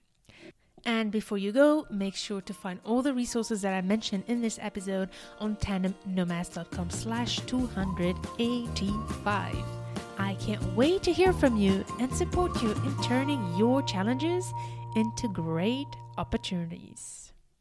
And 0.86 1.12
before 1.12 1.38
you 1.38 1.52
go, 1.52 1.86
make 1.90 2.16
sure 2.16 2.42
to 2.42 2.54
find 2.54 2.80
all 2.84 3.02
the 3.02 3.14
resources 3.14 3.62
that 3.62 3.74
I 3.74 3.82
mentioned 3.82 4.26
in 4.28 4.42
this 4.42 4.60
episode 4.62 5.10
on 5.40 5.56
tandemnomads.com 5.58 6.90
slash 6.90 7.40
285. 7.42 9.56
I 10.18 10.36
can't 10.36 10.64
wait 10.76 11.04
to 11.04 11.14
hear 11.14 11.34
from 11.34 11.58
you 11.58 11.84
and 12.00 12.14
support 12.14 12.62
you 12.62 12.72
in 12.72 13.04
turning 13.04 13.58
your 13.58 13.82
challenges 13.82 14.54
into 14.96 15.28
great 15.30 15.88
opportunities. 16.18 17.23